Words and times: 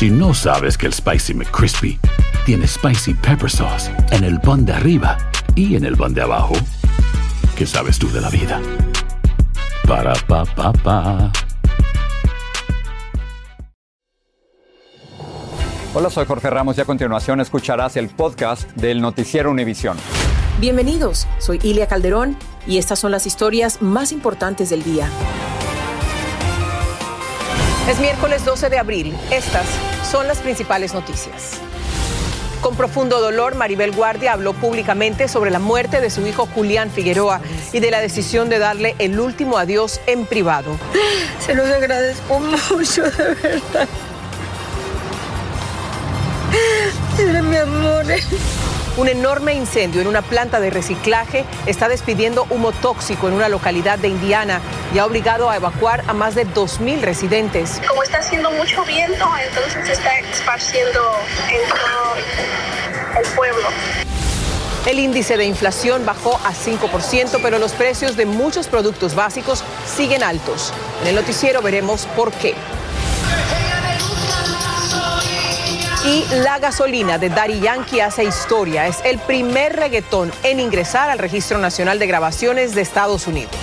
Si 0.00 0.08
no 0.08 0.32
sabes 0.32 0.78
que 0.78 0.86
el 0.86 0.94
Spicy 0.94 1.34
McCrispy 1.34 2.00
tiene 2.46 2.66
Spicy 2.66 3.12
Pepper 3.12 3.50
Sauce 3.50 3.90
en 4.12 4.24
el 4.24 4.40
pan 4.40 4.64
de 4.64 4.72
arriba 4.72 5.18
y 5.54 5.76
en 5.76 5.84
el 5.84 5.94
pan 5.94 6.14
de 6.14 6.22
abajo, 6.22 6.54
¿qué 7.54 7.66
sabes 7.66 7.98
tú 7.98 8.10
de 8.10 8.22
la 8.22 8.30
vida? 8.30 8.62
Para, 9.86 10.14
pa, 10.26 10.46
pa, 10.46 10.72
pa. 10.72 11.30
Hola, 15.92 16.08
soy 16.08 16.24
Jorge 16.24 16.48
Ramos 16.48 16.78
y 16.78 16.80
a 16.80 16.86
continuación 16.86 17.42
escucharás 17.42 17.98
el 17.98 18.08
podcast 18.08 18.70
del 18.76 19.02
Noticiero 19.02 19.50
Univisión. 19.50 19.98
Bienvenidos, 20.60 21.28
soy 21.40 21.60
Ilia 21.62 21.88
Calderón 21.88 22.38
y 22.66 22.78
estas 22.78 22.98
son 22.98 23.10
las 23.10 23.26
historias 23.26 23.82
más 23.82 24.12
importantes 24.12 24.70
del 24.70 24.82
día. 24.82 25.10
Es 27.90 27.98
miércoles 27.98 28.44
12 28.44 28.70
de 28.70 28.78
abril. 28.78 29.16
Estas 29.32 29.66
son 30.10 30.26
las 30.26 30.38
principales 30.38 30.92
noticias. 30.92 31.52
Con 32.60 32.76
profundo 32.76 33.20
dolor, 33.20 33.54
Maribel 33.54 33.92
Guardia 33.92 34.32
habló 34.32 34.52
públicamente 34.54 35.28
sobre 35.28 35.50
la 35.50 35.60
muerte 35.60 36.00
de 36.00 36.10
su 36.10 36.26
hijo 36.26 36.46
Julián 36.46 36.90
Figueroa 36.90 37.40
y 37.72 37.78
de 37.78 37.90
la 37.90 38.00
decisión 38.00 38.48
de 38.48 38.58
darle 38.58 38.96
el 38.98 39.20
último 39.20 39.56
adiós 39.56 40.00
en 40.06 40.26
privado. 40.26 40.76
Se 41.38 41.54
los 41.54 41.70
agradezco 41.70 42.40
mucho, 42.70 43.04
de 43.04 43.34
verdad. 43.34 43.88
Era 47.18 47.42
mi 47.42 47.56
amor. 47.56 48.06
Un 48.96 49.08
enorme 49.08 49.54
incendio 49.54 50.00
en 50.00 50.08
una 50.08 50.20
planta 50.20 50.60
de 50.60 50.68
reciclaje 50.68 51.44
está 51.66 51.88
despidiendo 51.88 52.46
humo 52.50 52.72
tóxico 52.72 53.28
en 53.28 53.34
una 53.34 53.48
localidad 53.48 53.98
de 53.98 54.08
Indiana 54.08 54.60
y 54.92 54.98
ha 54.98 55.06
obligado 55.06 55.48
a 55.48 55.56
evacuar 55.56 56.02
a 56.08 56.12
más 56.12 56.34
de 56.34 56.46
2.000 56.46 57.00
residentes. 57.00 57.80
Como 57.88 58.02
está 58.02 58.18
haciendo 58.18 58.50
mucho 58.50 58.84
viento, 58.84 59.26
entonces 59.48 59.86
se 59.86 59.92
está 59.92 60.18
esparciendo 60.18 61.00
en 61.50 61.68
todo 61.68 63.20
el 63.22 63.28
pueblo. 63.34 63.68
El 64.86 64.98
índice 64.98 65.36
de 65.36 65.44
inflación 65.44 66.04
bajó 66.04 66.36
a 66.44 66.52
5%, 66.52 67.38
pero 67.42 67.58
los 67.58 67.72
precios 67.72 68.16
de 68.16 68.26
muchos 68.26 68.66
productos 68.66 69.14
básicos 69.14 69.62
siguen 69.86 70.22
altos. 70.22 70.72
En 71.02 71.08
el 71.08 71.14
noticiero 71.14 71.62
veremos 71.62 72.06
por 72.16 72.32
qué. 72.32 72.54
Y 76.04 76.24
la 76.42 76.58
gasolina 76.58 77.18
de 77.18 77.28
Daddy 77.28 77.60
Yankee 77.60 78.00
hace 78.00 78.24
historia. 78.24 78.86
Es 78.86 79.00
el 79.04 79.18
primer 79.18 79.76
reggaetón 79.76 80.32
en 80.42 80.58
ingresar 80.58 81.10
al 81.10 81.18
Registro 81.18 81.58
Nacional 81.58 81.98
de 81.98 82.06
Grabaciones 82.06 82.74
de 82.74 82.80
Estados 82.80 83.26
Unidos. 83.26 83.54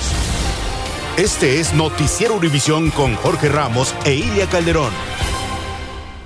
Este 1.17 1.59
es 1.59 1.73
Noticiero 1.73 2.35
Univisión 2.35 2.91
con 2.91 3.15
Jorge 3.15 3.49
Ramos 3.49 3.95
e 4.05 4.13
Ilia 4.13 4.45
Calderón. 4.45 5.16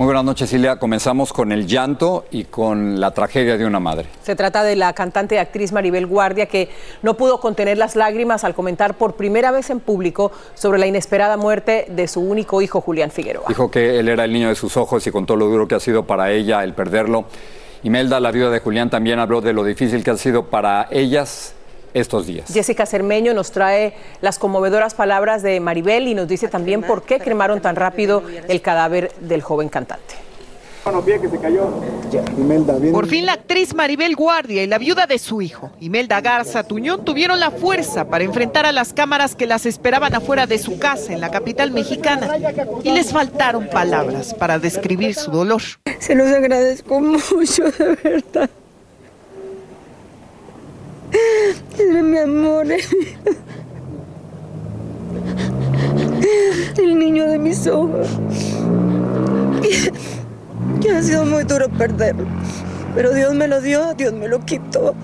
Muy 0.01 0.07
buenas 0.07 0.23
noches, 0.25 0.49
Silvia. 0.49 0.77
Comenzamos 0.77 1.31
con 1.31 1.51
el 1.51 1.67
llanto 1.67 2.25
y 2.31 2.45
con 2.45 2.99
la 2.99 3.11
tragedia 3.11 3.55
de 3.55 3.67
una 3.67 3.79
madre. 3.79 4.07
Se 4.23 4.35
trata 4.35 4.63
de 4.63 4.75
la 4.75 4.93
cantante 4.93 5.35
y 5.35 5.37
actriz 5.37 5.71
Maribel 5.71 6.07
Guardia, 6.07 6.47
que 6.47 6.69
no 7.03 7.17
pudo 7.17 7.39
contener 7.39 7.77
las 7.77 7.95
lágrimas 7.95 8.43
al 8.43 8.55
comentar 8.55 8.95
por 8.95 9.13
primera 9.13 9.51
vez 9.51 9.69
en 9.69 9.79
público 9.79 10.31
sobre 10.55 10.79
la 10.79 10.87
inesperada 10.87 11.37
muerte 11.37 11.85
de 11.87 12.07
su 12.07 12.19
único 12.19 12.63
hijo, 12.63 12.81
Julián 12.81 13.11
Figueroa. 13.11 13.45
Dijo 13.47 13.69
que 13.69 13.99
él 13.99 14.09
era 14.09 14.25
el 14.25 14.33
niño 14.33 14.49
de 14.49 14.55
sus 14.55 14.75
ojos 14.75 15.05
y 15.05 15.11
contó 15.11 15.35
lo 15.35 15.45
duro 15.45 15.67
que 15.67 15.75
ha 15.75 15.79
sido 15.79 16.01
para 16.07 16.31
ella 16.31 16.63
el 16.63 16.73
perderlo. 16.73 17.25
Imelda, 17.83 18.19
la 18.19 18.31
viuda 18.31 18.49
de 18.49 18.59
Julián, 18.59 18.89
también 18.89 19.19
habló 19.19 19.39
de 19.39 19.53
lo 19.53 19.63
difícil 19.63 20.03
que 20.03 20.09
ha 20.09 20.17
sido 20.17 20.45
para 20.45 20.87
ellas 20.89 21.53
estos 21.93 22.25
días. 22.25 22.51
Jessica 22.51 22.85
Cermeño 22.85 23.33
nos 23.33 23.51
trae 23.51 23.93
las 24.21 24.39
conmovedoras 24.39 24.93
palabras 24.93 25.43
de 25.43 25.59
Maribel 25.59 26.07
y 26.07 26.15
nos 26.15 26.27
dice 26.27 26.47
también 26.47 26.81
por 26.81 27.03
qué 27.03 27.19
cremaron 27.19 27.61
tan 27.61 27.75
rápido 27.75 28.23
el 28.47 28.61
cadáver 28.61 29.11
del 29.19 29.41
joven 29.41 29.69
cantante. 29.69 30.15
Por 32.91 33.07
fin 33.07 33.25
la 33.27 33.33
actriz 33.33 33.75
Maribel 33.75 34.15
Guardia 34.15 34.63
y 34.63 34.67
la 34.67 34.79
viuda 34.79 35.05
de 35.05 35.19
su 35.19 35.43
hijo, 35.43 35.71
Imelda 35.79 36.21
Garza 36.21 36.63
Tuñón, 36.63 37.05
tuvieron 37.05 37.39
la 37.39 37.51
fuerza 37.51 38.09
para 38.09 38.23
enfrentar 38.23 38.65
a 38.65 38.71
las 38.71 38.91
cámaras 38.91 39.35
que 39.35 39.45
las 39.45 39.67
esperaban 39.67 40.15
afuera 40.15 40.47
de 40.47 40.57
su 40.57 40.79
casa 40.79 41.13
en 41.13 41.21
la 41.21 41.29
capital 41.29 41.69
mexicana 41.69 42.35
y 42.83 42.91
les 42.91 43.11
faltaron 43.11 43.67
palabras 43.67 44.33
para 44.33 44.57
describir 44.57 45.13
su 45.13 45.29
dolor. 45.29 45.61
Se 45.99 46.15
los 46.15 46.27
agradezco 46.31 46.99
mucho, 46.99 47.63
de 47.71 47.95
verdad. 48.03 48.49
Mi 52.03 52.17
amor. 52.17 52.67
El 56.77 56.99
niño 56.99 57.27
de 57.27 57.39
mis 57.39 57.67
ojos. 57.67 58.07
Y 60.81 60.87
ha 60.89 61.01
sido 61.01 61.25
muy 61.25 61.43
duro 61.43 61.69
perderlo. 61.69 62.25
Pero 62.95 63.13
Dios 63.13 63.33
me 63.33 63.47
lo 63.47 63.61
dio, 63.61 63.93
Dios 63.93 64.13
me 64.13 64.27
lo 64.27 64.43
quitó. 64.45 64.95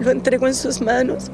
Lo 0.00 0.10
entrego 0.10 0.46
en 0.46 0.54
sus 0.54 0.80
manos. 0.80 1.30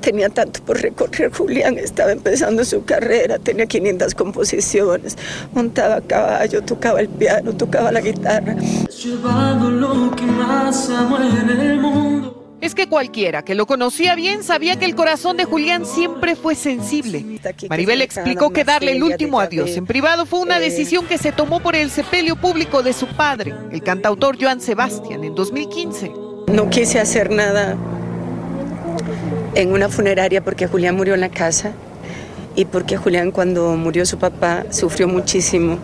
Tenía 0.00 0.28
tanto 0.28 0.62
por 0.62 0.80
recorrer 0.82 1.32
Julián, 1.32 1.78
estaba 1.78 2.12
empezando 2.12 2.62
su 2.66 2.84
carrera, 2.84 3.38
tenía 3.38 3.64
500 3.64 4.14
composiciones, 4.14 5.16
montaba 5.54 5.96
a 5.96 6.00
caballo, 6.02 6.62
tocaba 6.62 7.00
el 7.00 7.08
piano, 7.08 7.54
tocaba 7.54 7.90
la 7.90 8.02
guitarra. 8.02 8.54
Llevado 8.54 9.70
lo 9.70 10.14
que 10.14 10.26
más 10.26 10.90
amo 10.90 11.16
en 11.16 11.48
el 11.48 11.80
mundo. 11.80 12.43
Es 12.64 12.74
que 12.74 12.88
cualquiera 12.88 13.44
que 13.44 13.54
lo 13.54 13.66
conocía 13.66 14.14
bien 14.14 14.42
sabía 14.42 14.78
que 14.78 14.86
el 14.86 14.94
corazón 14.94 15.36
de 15.36 15.44
Julián 15.44 15.84
siempre 15.84 16.34
fue 16.34 16.54
sensible. 16.54 17.22
Maribel 17.68 18.00
explicó 18.00 18.54
que 18.54 18.64
darle 18.64 18.92
el 18.92 19.02
último 19.02 19.38
adiós 19.38 19.76
en 19.76 19.84
privado 19.84 20.24
fue 20.24 20.40
una 20.40 20.58
decisión 20.58 21.04
que 21.04 21.18
se 21.18 21.30
tomó 21.30 21.60
por 21.60 21.76
el 21.76 21.90
sepelio 21.90 22.36
público 22.36 22.82
de 22.82 22.94
su 22.94 23.06
padre, 23.06 23.52
el 23.70 23.82
cantautor 23.82 24.38
Joan 24.40 24.62
Sebastián, 24.62 25.24
en 25.24 25.34
2015. 25.34 26.10
No 26.54 26.70
quise 26.70 27.00
hacer 27.00 27.30
nada 27.30 27.76
en 29.54 29.70
una 29.70 29.90
funeraria 29.90 30.42
porque 30.42 30.66
Julián 30.66 30.96
murió 30.96 31.12
en 31.12 31.20
la 31.20 31.28
casa 31.28 31.72
y 32.56 32.64
porque 32.64 32.96
Julián 32.96 33.30
cuando 33.30 33.76
murió 33.76 34.06
su 34.06 34.16
papá 34.16 34.64
sufrió 34.70 35.06
muchísimo 35.06 35.76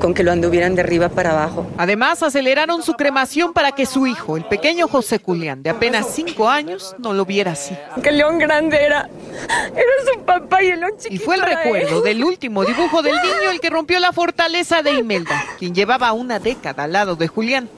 con 0.00 0.14
que 0.14 0.22
lo 0.22 0.32
anduvieran 0.32 0.74
de 0.74 0.82
arriba 0.82 1.08
para 1.08 1.30
abajo. 1.30 1.66
Además, 1.76 2.22
aceleraron 2.22 2.82
su 2.82 2.94
cremación 2.94 3.52
para 3.52 3.72
que 3.72 3.86
su 3.86 4.06
hijo, 4.06 4.36
el 4.36 4.44
pequeño 4.44 4.88
José 4.88 5.20
Julián, 5.24 5.62
de 5.62 5.70
apenas 5.70 6.08
cinco 6.14 6.48
años, 6.48 6.94
no 6.98 7.12
lo 7.12 7.24
viera 7.24 7.52
así. 7.52 7.76
Que 8.02 8.10
el 8.10 8.18
león 8.18 8.38
grande 8.38 8.76
era, 8.84 9.08
era 9.48 10.12
su 10.12 10.20
papá 10.22 10.62
y 10.62 10.68
el 10.68 10.80
león 10.80 10.92
chiquito 10.98 11.14
Y 11.22 11.24
fue 11.24 11.36
el 11.36 11.42
recuerdo 11.42 11.98
él. 11.98 12.04
del 12.04 12.24
último 12.24 12.64
dibujo 12.64 13.02
del 13.02 13.14
niño 13.14 13.50
el 13.50 13.60
que 13.60 13.70
rompió 13.70 13.98
la 14.00 14.12
fortaleza 14.12 14.82
de 14.82 14.92
Imelda, 14.92 15.42
quien 15.58 15.74
llevaba 15.74 16.12
una 16.12 16.38
década 16.38 16.84
al 16.84 16.92
lado 16.92 17.16
de 17.16 17.28
Julián. 17.28 17.68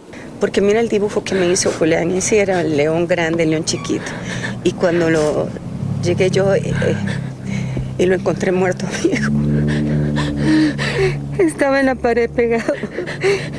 Porque 0.41 0.61
mira 0.61 0.79
el 0.79 0.89
dibujo 0.89 1.25
que 1.25 1.35
me 1.35 1.49
hizo 1.49 1.71
Julián, 1.73 2.13
ese 2.13 2.39
era 2.39 2.61
el 2.61 2.77
león 2.77 3.07
grande, 3.09 3.43
el 3.43 3.51
león 3.51 3.65
chiquito. 3.65 4.11
Y 4.63 4.73
cuando 4.73 5.11
lo 5.11 5.49
llegué 6.03 6.31
yo 6.31 6.55
eh, 6.55 6.63
eh, 6.65 6.97
y 7.99 8.07
lo 8.07 8.15
encontré 8.15 8.53
muerto, 8.53 8.87
viejo. 9.03 9.33
Estaba 11.39 11.81
en 11.81 11.87
la 11.87 11.95
pared 11.95 12.31
pegado 12.31 12.73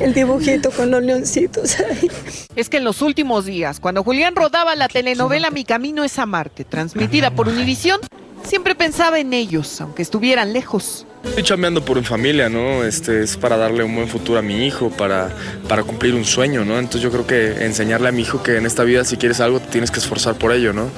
el 0.00 0.12
dibujito 0.12 0.70
con 0.70 0.90
los 0.90 1.02
leoncitos 1.02 1.78
ahí. 1.80 2.10
Es 2.54 2.68
que 2.68 2.76
en 2.76 2.84
los 2.84 3.02
últimos 3.02 3.46
días, 3.46 3.80
cuando 3.80 4.04
Julián 4.04 4.36
rodaba 4.36 4.76
la 4.76 4.88
telenovela 4.88 5.50
Mi 5.50 5.64
Camino 5.64 6.04
es 6.04 6.18
Amarte, 6.18 6.64
transmitida 6.64 7.30
por 7.30 7.48
Univisión, 7.48 8.00
siempre 8.44 8.74
pensaba 8.74 9.18
en 9.18 9.32
ellos, 9.32 9.80
aunque 9.80 10.02
estuvieran 10.02 10.52
lejos. 10.52 11.06
Estoy 11.24 11.42
chambeando 11.42 11.84
por 11.84 11.98
mi 11.98 12.04
familia, 12.04 12.48
¿no? 12.48 12.82
Este 12.82 13.22
es 13.22 13.36
para 13.36 13.58
darle 13.58 13.84
un 13.84 13.94
buen 13.94 14.08
futuro 14.08 14.38
a 14.38 14.42
mi 14.42 14.66
hijo, 14.66 14.90
para, 14.90 15.30
para 15.68 15.82
cumplir 15.82 16.14
un 16.14 16.24
sueño, 16.24 16.64
¿no? 16.64 16.78
Entonces 16.78 17.02
yo 17.02 17.10
creo 17.10 17.26
que 17.26 17.64
enseñarle 17.64 18.08
a 18.08 18.12
mi 18.12 18.22
hijo 18.22 18.42
que 18.42 18.56
en 18.56 18.64
esta 18.64 18.84
vida 18.84 19.04
si 19.04 19.18
quieres 19.18 19.40
algo 19.40 19.60
te 19.60 19.68
tienes 19.68 19.90
que 19.90 19.98
esforzar 19.98 20.36
por 20.36 20.52
ello, 20.52 20.72
¿no? 20.72 20.90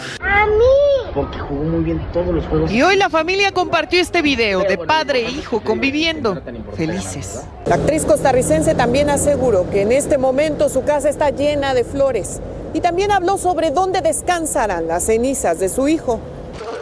Porque 1.14 1.38
jugó 1.38 1.62
muy 1.62 1.84
bien 1.84 2.00
todos 2.12 2.34
los 2.34 2.46
juegos. 2.46 2.72
Y 2.72 2.82
hoy 2.82 2.96
la 2.96 3.10
familia 3.10 3.52
compartió 3.52 4.00
este 4.00 4.22
video 4.22 4.60
de 4.60 4.78
padre 4.78 5.26
e 5.26 5.30
hijo 5.30 5.60
conviviendo, 5.60 6.40
felices. 6.76 7.42
La 7.66 7.76
actriz 7.76 8.04
costarricense 8.04 8.74
también 8.74 9.10
aseguró 9.10 9.68
que 9.70 9.82
en 9.82 9.92
este 9.92 10.18
momento 10.18 10.68
su 10.68 10.84
casa 10.84 11.08
está 11.08 11.30
llena 11.30 11.74
de 11.74 11.84
flores 11.84 12.40
y 12.74 12.80
también 12.80 13.10
habló 13.10 13.38
sobre 13.38 13.70
dónde 13.70 14.00
descansarán 14.00 14.88
las 14.88 15.04
cenizas 15.04 15.58
de 15.58 15.68
su 15.68 15.88
hijo. 15.88 16.20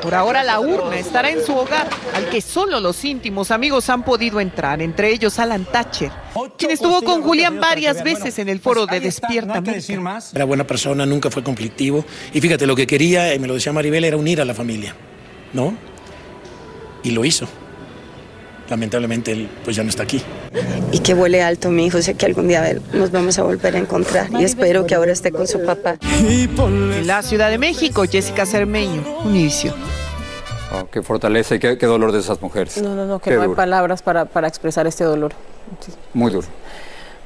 Por 0.02 0.14
ahora 0.14 0.42
la 0.42 0.60
urna 0.60 0.98
estará 0.98 1.30
en 1.30 1.44
su 1.44 1.54
hogar, 1.54 1.88
al 2.14 2.28
que 2.30 2.40
solo 2.40 2.80
los 2.80 3.04
íntimos 3.04 3.50
amigos 3.50 3.90
han 3.90 4.02
podido 4.02 4.40
entrar, 4.40 4.80
entre 4.80 5.12
ellos 5.12 5.38
Alan 5.38 5.64
Thatcher, 5.64 6.10
quien 6.56 6.70
estuvo 6.70 7.02
con 7.02 7.22
Julián 7.22 7.60
varias 7.60 8.02
veces 8.02 8.38
en 8.38 8.48
el 8.48 8.60
foro 8.60 8.86
de 8.86 9.00
Despierta. 9.00 9.62
Era 10.34 10.44
buena 10.44 10.66
persona, 10.66 11.04
nunca 11.04 11.30
fue 11.30 11.42
conflictivo. 11.42 12.04
Y 12.32 12.40
fíjate, 12.40 12.66
lo 12.66 12.74
que 12.74 12.86
quería, 12.86 13.34
y 13.34 13.38
me 13.38 13.46
lo 13.46 13.54
decía 13.54 13.72
Maribel, 13.72 14.04
era 14.04 14.16
unir 14.16 14.40
a 14.40 14.44
la 14.44 14.54
familia, 14.54 14.94
¿no? 15.52 15.74
Y 17.02 17.10
lo 17.10 17.24
hizo. 17.24 17.46
Lamentablemente 18.70 19.32
él 19.32 19.50
pues 19.64 19.76
ya 19.76 19.82
no 19.82 19.90
está 19.90 20.04
aquí. 20.04 20.22
Y 20.92 21.00
que 21.00 21.12
vuele 21.12 21.42
alto 21.42 21.70
mi 21.70 21.86
hijo, 21.86 22.00
sé 22.00 22.14
que 22.14 22.26
algún 22.26 22.48
día 22.48 22.76
nos 22.92 23.10
vamos 23.10 23.38
a 23.38 23.42
volver 23.42 23.74
a 23.74 23.78
encontrar 23.78 24.28
y 24.38 24.44
espero 24.44 24.86
que 24.86 24.94
ahora 24.94 25.12
esté 25.12 25.32
con 25.32 25.46
su 25.46 25.62
papá. 25.64 25.96
En 26.00 27.06
la 27.06 27.22
Ciudad 27.22 27.50
de 27.50 27.58
México, 27.58 28.04
Jessica 28.10 28.46
Cermeño, 28.46 29.02
Univision. 29.24 29.74
Oh, 30.72 30.86
qué 30.88 31.02
fortaleza 31.02 31.56
y 31.56 31.58
qué, 31.58 31.76
qué 31.76 31.86
dolor 31.86 32.12
de 32.12 32.20
esas 32.20 32.40
mujeres. 32.40 32.80
No, 32.80 32.94
no, 32.94 33.04
no, 33.04 33.18
que 33.18 33.30
Qué 33.30 33.36
no 33.36 33.42
hay 33.42 33.48
palabras 33.48 34.02
para, 34.02 34.26
para 34.26 34.46
expresar 34.46 34.86
este 34.86 35.02
dolor. 35.02 35.32
Muy 36.14 36.30
duro. 36.30 36.46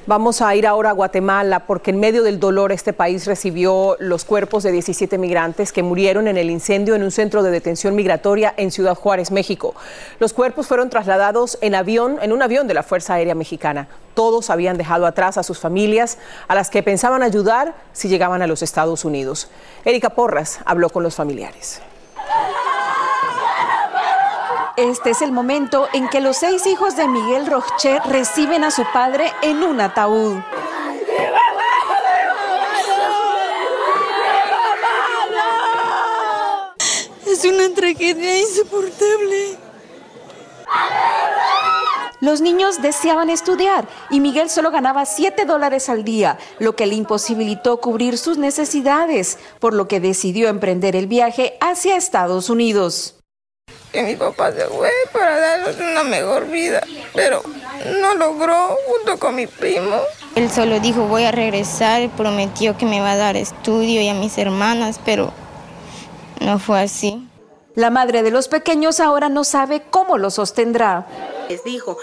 Vamos 0.06 0.42
a 0.42 0.54
ir 0.54 0.66
ahora 0.66 0.90
a 0.90 0.92
Guatemala 0.92 1.60
porque 1.60 1.90
en 1.90 1.98
medio 1.98 2.22
del 2.22 2.38
dolor 2.38 2.72
este 2.72 2.92
país 2.92 3.26
recibió 3.26 3.96
los 3.98 4.26
cuerpos 4.26 4.62
de 4.62 4.70
17 4.70 5.16
migrantes 5.16 5.72
que 5.72 5.82
murieron 5.82 6.28
en 6.28 6.36
el 6.36 6.50
incendio 6.50 6.94
en 6.94 7.02
un 7.02 7.10
centro 7.10 7.42
de 7.42 7.50
detención 7.50 7.94
migratoria 7.94 8.52
en 8.58 8.70
Ciudad 8.70 8.96
Juárez, 8.96 9.30
México. 9.30 9.74
Los 10.20 10.34
cuerpos 10.34 10.66
fueron 10.66 10.90
trasladados 10.90 11.56
en 11.62 11.74
avión, 11.74 12.18
en 12.20 12.34
un 12.34 12.42
avión 12.42 12.68
de 12.68 12.74
la 12.74 12.82
Fuerza 12.82 13.14
Aérea 13.14 13.34
Mexicana. 13.34 13.88
Todos 14.12 14.50
habían 14.50 14.76
dejado 14.76 15.06
atrás 15.06 15.38
a 15.38 15.42
sus 15.42 15.58
familias, 15.58 16.18
a 16.48 16.54
las 16.54 16.68
que 16.68 16.82
pensaban 16.82 17.22
ayudar 17.22 17.74
si 17.94 18.08
llegaban 18.08 18.42
a 18.42 18.46
los 18.46 18.60
Estados 18.60 19.06
Unidos. 19.06 19.48
Erika 19.86 20.10
Porras 20.10 20.58
habló 20.66 20.90
con 20.90 21.02
los 21.02 21.14
familiares. 21.14 21.80
Este 24.76 25.10
es 25.10 25.22
el 25.22 25.30
momento 25.30 25.86
en 25.92 26.08
que 26.08 26.20
los 26.20 26.38
seis 26.38 26.66
hijos 26.66 26.96
de 26.96 27.06
Miguel 27.06 27.46
Rocher 27.46 28.02
reciben 28.06 28.64
a 28.64 28.72
su 28.72 28.82
padre 28.92 29.32
en 29.40 29.62
un 29.62 29.80
ataúd. 29.80 30.38
Es 37.24 37.44
una 37.44 37.72
tragedia 37.72 38.40
insoportable. 38.40 39.58
Los 42.20 42.40
niños 42.40 42.82
deseaban 42.82 43.30
estudiar 43.30 43.86
y 44.10 44.18
Miguel 44.18 44.50
solo 44.50 44.72
ganaba 44.72 45.06
7 45.06 45.44
dólares 45.44 45.88
al 45.88 46.02
día, 46.02 46.36
lo 46.58 46.74
que 46.74 46.86
le 46.86 46.96
imposibilitó 46.96 47.80
cubrir 47.80 48.18
sus 48.18 48.38
necesidades, 48.38 49.38
por 49.60 49.72
lo 49.72 49.86
que 49.86 50.00
decidió 50.00 50.48
emprender 50.48 50.96
el 50.96 51.06
viaje 51.06 51.56
hacia 51.60 51.96
Estados 51.96 52.50
Unidos 52.50 53.20
que 53.94 54.02
mi 54.02 54.16
papá 54.16 54.50
se 54.50 54.66
fue 54.66 54.90
para 55.12 55.38
darnos 55.38 55.76
una 55.76 56.02
mejor 56.02 56.48
vida, 56.48 56.82
pero 57.14 57.42
no 58.00 58.14
logró 58.16 58.76
junto 58.88 59.20
con 59.20 59.36
mi 59.36 59.46
primo. 59.46 60.00
Él 60.34 60.50
solo 60.50 60.80
dijo 60.80 61.06
voy 61.06 61.22
a 61.22 61.30
regresar, 61.30 62.10
prometió 62.16 62.76
que 62.76 62.86
me 62.86 63.00
va 63.00 63.12
a 63.12 63.16
dar 63.16 63.36
estudio 63.36 64.02
y 64.02 64.08
a 64.08 64.14
mis 64.14 64.36
hermanas, 64.36 65.00
pero 65.04 65.32
no 66.40 66.58
fue 66.58 66.82
así. 66.82 67.24
La 67.76 67.90
madre 67.90 68.24
de 68.24 68.32
los 68.32 68.48
pequeños 68.48 68.98
ahora 68.98 69.28
no 69.28 69.44
sabe 69.44 69.82
cómo 69.90 70.18
lo 70.18 70.30
sostendrá. 70.30 71.06
Les 71.48 71.62
dijo, 71.62 71.96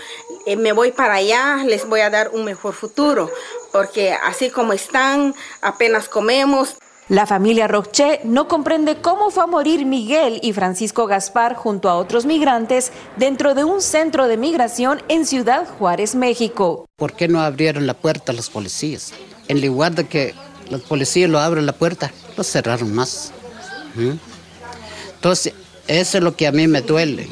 eh, 0.45 0.55
me 0.55 0.71
voy 0.71 0.91
para 0.91 1.15
allá, 1.15 1.57
les 1.65 1.87
voy 1.87 1.99
a 1.99 2.09
dar 2.09 2.29
un 2.29 2.45
mejor 2.45 2.73
futuro, 2.73 3.29
porque 3.73 4.13
así 4.13 4.49
como 4.49 4.71
están, 4.71 5.35
apenas 5.61 6.07
comemos. 6.07 6.77
La 7.09 7.25
familia 7.25 7.67
Roche 7.67 8.21
no 8.23 8.47
comprende 8.47 8.97
cómo 9.01 9.31
fue 9.31 9.43
a 9.43 9.47
morir 9.47 9.85
Miguel 9.85 10.39
y 10.43 10.53
Francisco 10.53 11.07
Gaspar 11.07 11.55
junto 11.55 11.89
a 11.89 11.95
otros 11.95 12.25
migrantes 12.25 12.91
dentro 13.17 13.53
de 13.53 13.63
un 13.63 13.81
centro 13.81 14.27
de 14.27 14.37
migración 14.37 15.01
en 15.09 15.25
Ciudad 15.25 15.67
Juárez, 15.77 16.15
México. 16.15 16.85
¿Por 16.95 17.13
qué 17.13 17.27
no 17.27 17.41
abrieron 17.41 17.85
la 17.85 17.95
puerta 17.95 18.31
los 18.33 18.49
policías? 18.49 19.13
En 19.47 19.59
lugar 19.65 19.93
de 19.93 20.07
que 20.07 20.33
los 20.69 20.81
policías 20.81 21.29
lo 21.29 21.39
abran 21.39 21.65
la 21.65 21.73
puerta, 21.73 22.11
lo 22.37 22.43
cerraron 22.43 22.93
más. 22.93 23.33
¿Mm? 23.95 24.11
Entonces, 25.15 25.53
eso 25.87 26.17
es 26.17 26.23
lo 26.23 26.35
que 26.35 26.47
a 26.47 26.51
mí 26.51 26.67
me 26.67 26.81
duele. 26.81 27.27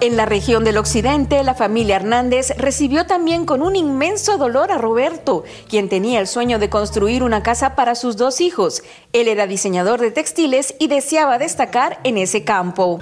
En 0.00 0.16
la 0.16 0.24
región 0.24 0.64
del 0.64 0.78
occidente, 0.78 1.42
la 1.44 1.54
familia 1.54 1.96
Hernández 1.96 2.52
recibió 2.56 3.06
también 3.06 3.44
con 3.44 3.62
un 3.62 3.76
inmenso 3.76 4.38
dolor 4.38 4.72
a 4.72 4.78
Roberto, 4.78 5.44
quien 5.68 5.88
tenía 5.88 6.20
el 6.20 6.26
sueño 6.26 6.58
de 6.58 6.70
construir 6.70 7.22
una 7.22 7.42
casa 7.42 7.74
para 7.74 7.94
sus 7.94 8.16
dos 8.16 8.40
hijos. 8.40 8.82
Él 9.12 9.28
era 9.28 9.46
diseñador 9.46 10.00
de 10.00 10.10
textiles 10.10 10.74
y 10.78 10.86
deseaba 10.86 11.38
destacar 11.38 12.00
en 12.04 12.18
ese 12.18 12.44
campo. 12.44 13.00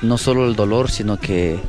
No 0.00 0.18
solo 0.18 0.46
el 0.46 0.56
dolor, 0.56 0.90
sino 0.90 1.18
que 1.20 1.60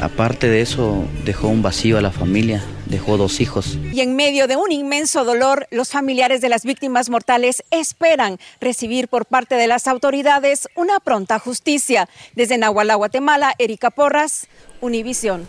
aparte 0.00 0.48
de 0.48 0.60
eso 0.60 1.04
dejó 1.24 1.48
un 1.48 1.62
vacío 1.62 1.98
a 1.98 2.02
la 2.02 2.10
familia, 2.10 2.64
dejó 2.92 3.16
dos 3.16 3.40
hijos. 3.40 3.78
Y 3.92 4.00
en 4.00 4.14
medio 4.14 4.46
de 4.46 4.54
un 4.54 4.70
inmenso 4.70 5.24
dolor, 5.24 5.66
los 5.70 5.88
familiares 5.88 6.40
de 6.40 6.48
las 6.48 6.64
víctimas 6.64 7.10
mortales 7.10 7.64
esperan 7.70 8.38
recibir 8.60 9.08
por 9.08 9.26
parte 9.26 9.56
de 9.56 9.66
las 9.66 9.88
autoridades 9.88 10.68
una 10.76 11.00
pronta 11.00 11.40
justicia. 11.40 12.08
Desde 12.36 12.58
Nahualá, 12.58 12.94
Guatemala, 12.94 13.54
Erika 13.58 13.90
Porras, 13.90 14.46
Univisión. 14.80 15.48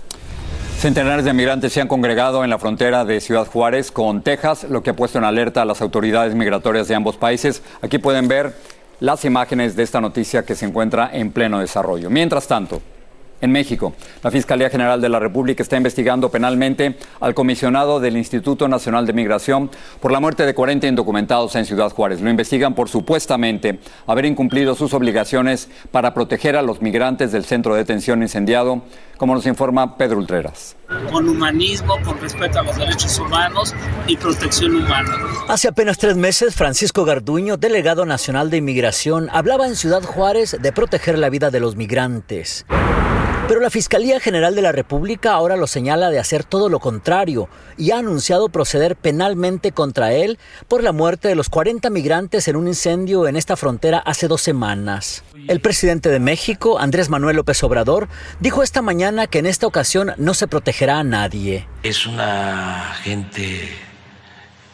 Centenares 0.79 1.25
de 1.25 1.33
migrantes 1.33 1.71
se 1.71 1.81
han 1.81 1.87
congregado 1.87 2.43
en 2.43 2.49
la 2.49 2.59
frontera 2.59 3.05
de 3.05 3.21
Ciudad 3.21 3.47
Juárez 3.47 3.91
con 3.91 4.21
Texas, 4.21 4.65
lo 4.65 4.81
que 4.81 4.89
ha 4.89 4.95
puesto 4.95 5.17
en 5.17 5.23
alerta 5.23 5.61
a 5.61 5.65
las 5.65 5.81
autoridades 5.81 6.35
migratorias 6.35 6.87
de 6.87 6.95
ambos 6.95 7.17
países. 7.17 7.61
Aquí 7.81 7.99
pueden 7.99 8.27
ver 8.27 8.53
las 8.99 9.25
imágenes 9.25 9.75
de 9.75 9.83
esta 9.83 10.01
noticia 10.01 10.43
que 10.43 10.55
se 10.55 10.65
encuentra 10.65 11.09
en 11.11 11.31
pleno 11.31 11.59
desarrollo. 11.59 12.09
Mientras 12.09 12.47
tanto, 12.47 12.81
en 13.43 13.51
México. 13.51 13.93
La 14.23 14.31
Fiscalía 14.31 14.69
General 14.69 15.01
de 15.01 15.09
la 15.09 15.19
República 15.19 15.61
está 15.61 15.75
investigando 15.75 16.31
penalmente 16.31 16.95
al 17.19 17.33
comisionado 17.33 17.99
del 17.99 18.15
Instituto 18.15 18.69
Nacional 18.69 19.05
de 19.05 19.11
Migración 19.11 19.69
por 19.99 20.13
la 20.13 20.21
muerte 20.21 20.45
de 20.45 20.53
40 20.53 20.87
indocumentados 20.87 21.53
en 21.57 21.65
Ciudad 21.65 21.91
Juárez. 21.91 22.21
Lo 22.21 22.29
investigan 22.29 22.73
por 22.73 22.87
supuestamente 22.87 23.79
haber 24.07 24.25
incumplido 24.25 24.75
sus 24.75 24.93
obligaciones 24.93 25.69
para 25.91 26.13
proteger 26.13 26.55
a 26.55 26.61
los 26.61 26.81
migrantes 26.81 27.33
del 27.33 27.43
centro 27.43 27.73
de 27.73 27.79
detención 27.79 28.21
incendiado, 28.21 28.83
como 29.17 29.35
nos 29.35 29.45
informa 29.45 29.97
Pedro 29.97 30.19
Ultreras. 30.19 30.77
Con 31.11 31.27
humanismo, 31.27 31.97
con 32.05 32.19
respeto 32.21 32.59
a 32.59 32.63
los 32.63 32.77
derechos 32.77 33.19
humanos 33.19 33.75
y 34.07 34.15
protección 34.15 34.73
humana. 34.75 35.17
Hace 35.49 35.67
apenas 35.67 35.97
tres 35.97 36.15
meses, 36.15 36.55
Francisco 36.55 37.03
Garduño, 37.03 37.57
delegado 37.57 38.05
nacional 38.05 38.49
de 38.49 38.57
inmigración, 38.57 39.27
hablaba 39.33 39.67
en 39.67 39.75
Ciudad 39.75 40.03
Juárez 40.03 40.57
de 40.61 40.71
proteger 40.71 41.19
la 41.19 41.29
vida 41.29 41.51
de 41.51 41.59
los 41.59 41.75
migrantes. 41.75 42.65
Pero 43.47 43.59
la 43.59 43.69
Fiscalía 43.69 44.21
General 44.21 44.55
de 44.55 44.61
la 44.61 44.71
República 44.71 45.33
ahora 45.33 45.57
lo 45.57 45.67
señala 45.67 46.09
de 46.09 46.17
hacer 46.17 46.45
todo 46.45 46.69
lo 46.69 46.79
contrario 46.79 47.49
y 47.77 47.91
ha 47.91 47.97
anunciado 47.97 48.47
proceder 48.47 48.95
penalmente 48.95 49.73
contra 49.73 50.13
él 50.13 50.39
por 50.69 50.81
la 50.81 50.93
muerte 50.93 51.27
de 51.27 51.35
los 51.35 51.49
40 51.49 51.89
migrantes 51.89 52.47
en 52.47 52.55
un 52.55 52.67
incendio 52.67 53.27
en 53.27 53.35
esta 53.35 53.57
frontera 53.57 53.99
hace 53.99 54.29
dos 54.29 54.41
semanas. 54.41 55.25
El 55.49 55.59
presidente 55.59 56.09
de 56.09 56.19
México, 56.19 56.79
Andrés 56.79 57.09
Manuel 57.09 57.35
López 57.35 57.61
Obrador, 57.63 58.07
dijo 58.39 58.63
esta 58.63 58.81
mañana 58.81 59.27
que 59.27 59.39
en 59.39 59.45
esta 59.45 59.67
ocasión 59.67 60.13
no 60.17 60.33
se 60.33 60.47
protegerá 60.47 60.99
a 60.99 61.03
nadie. 61.03 61.67
Es 61.83 62.07
una 62.07 62.95
gente 63.03 63.69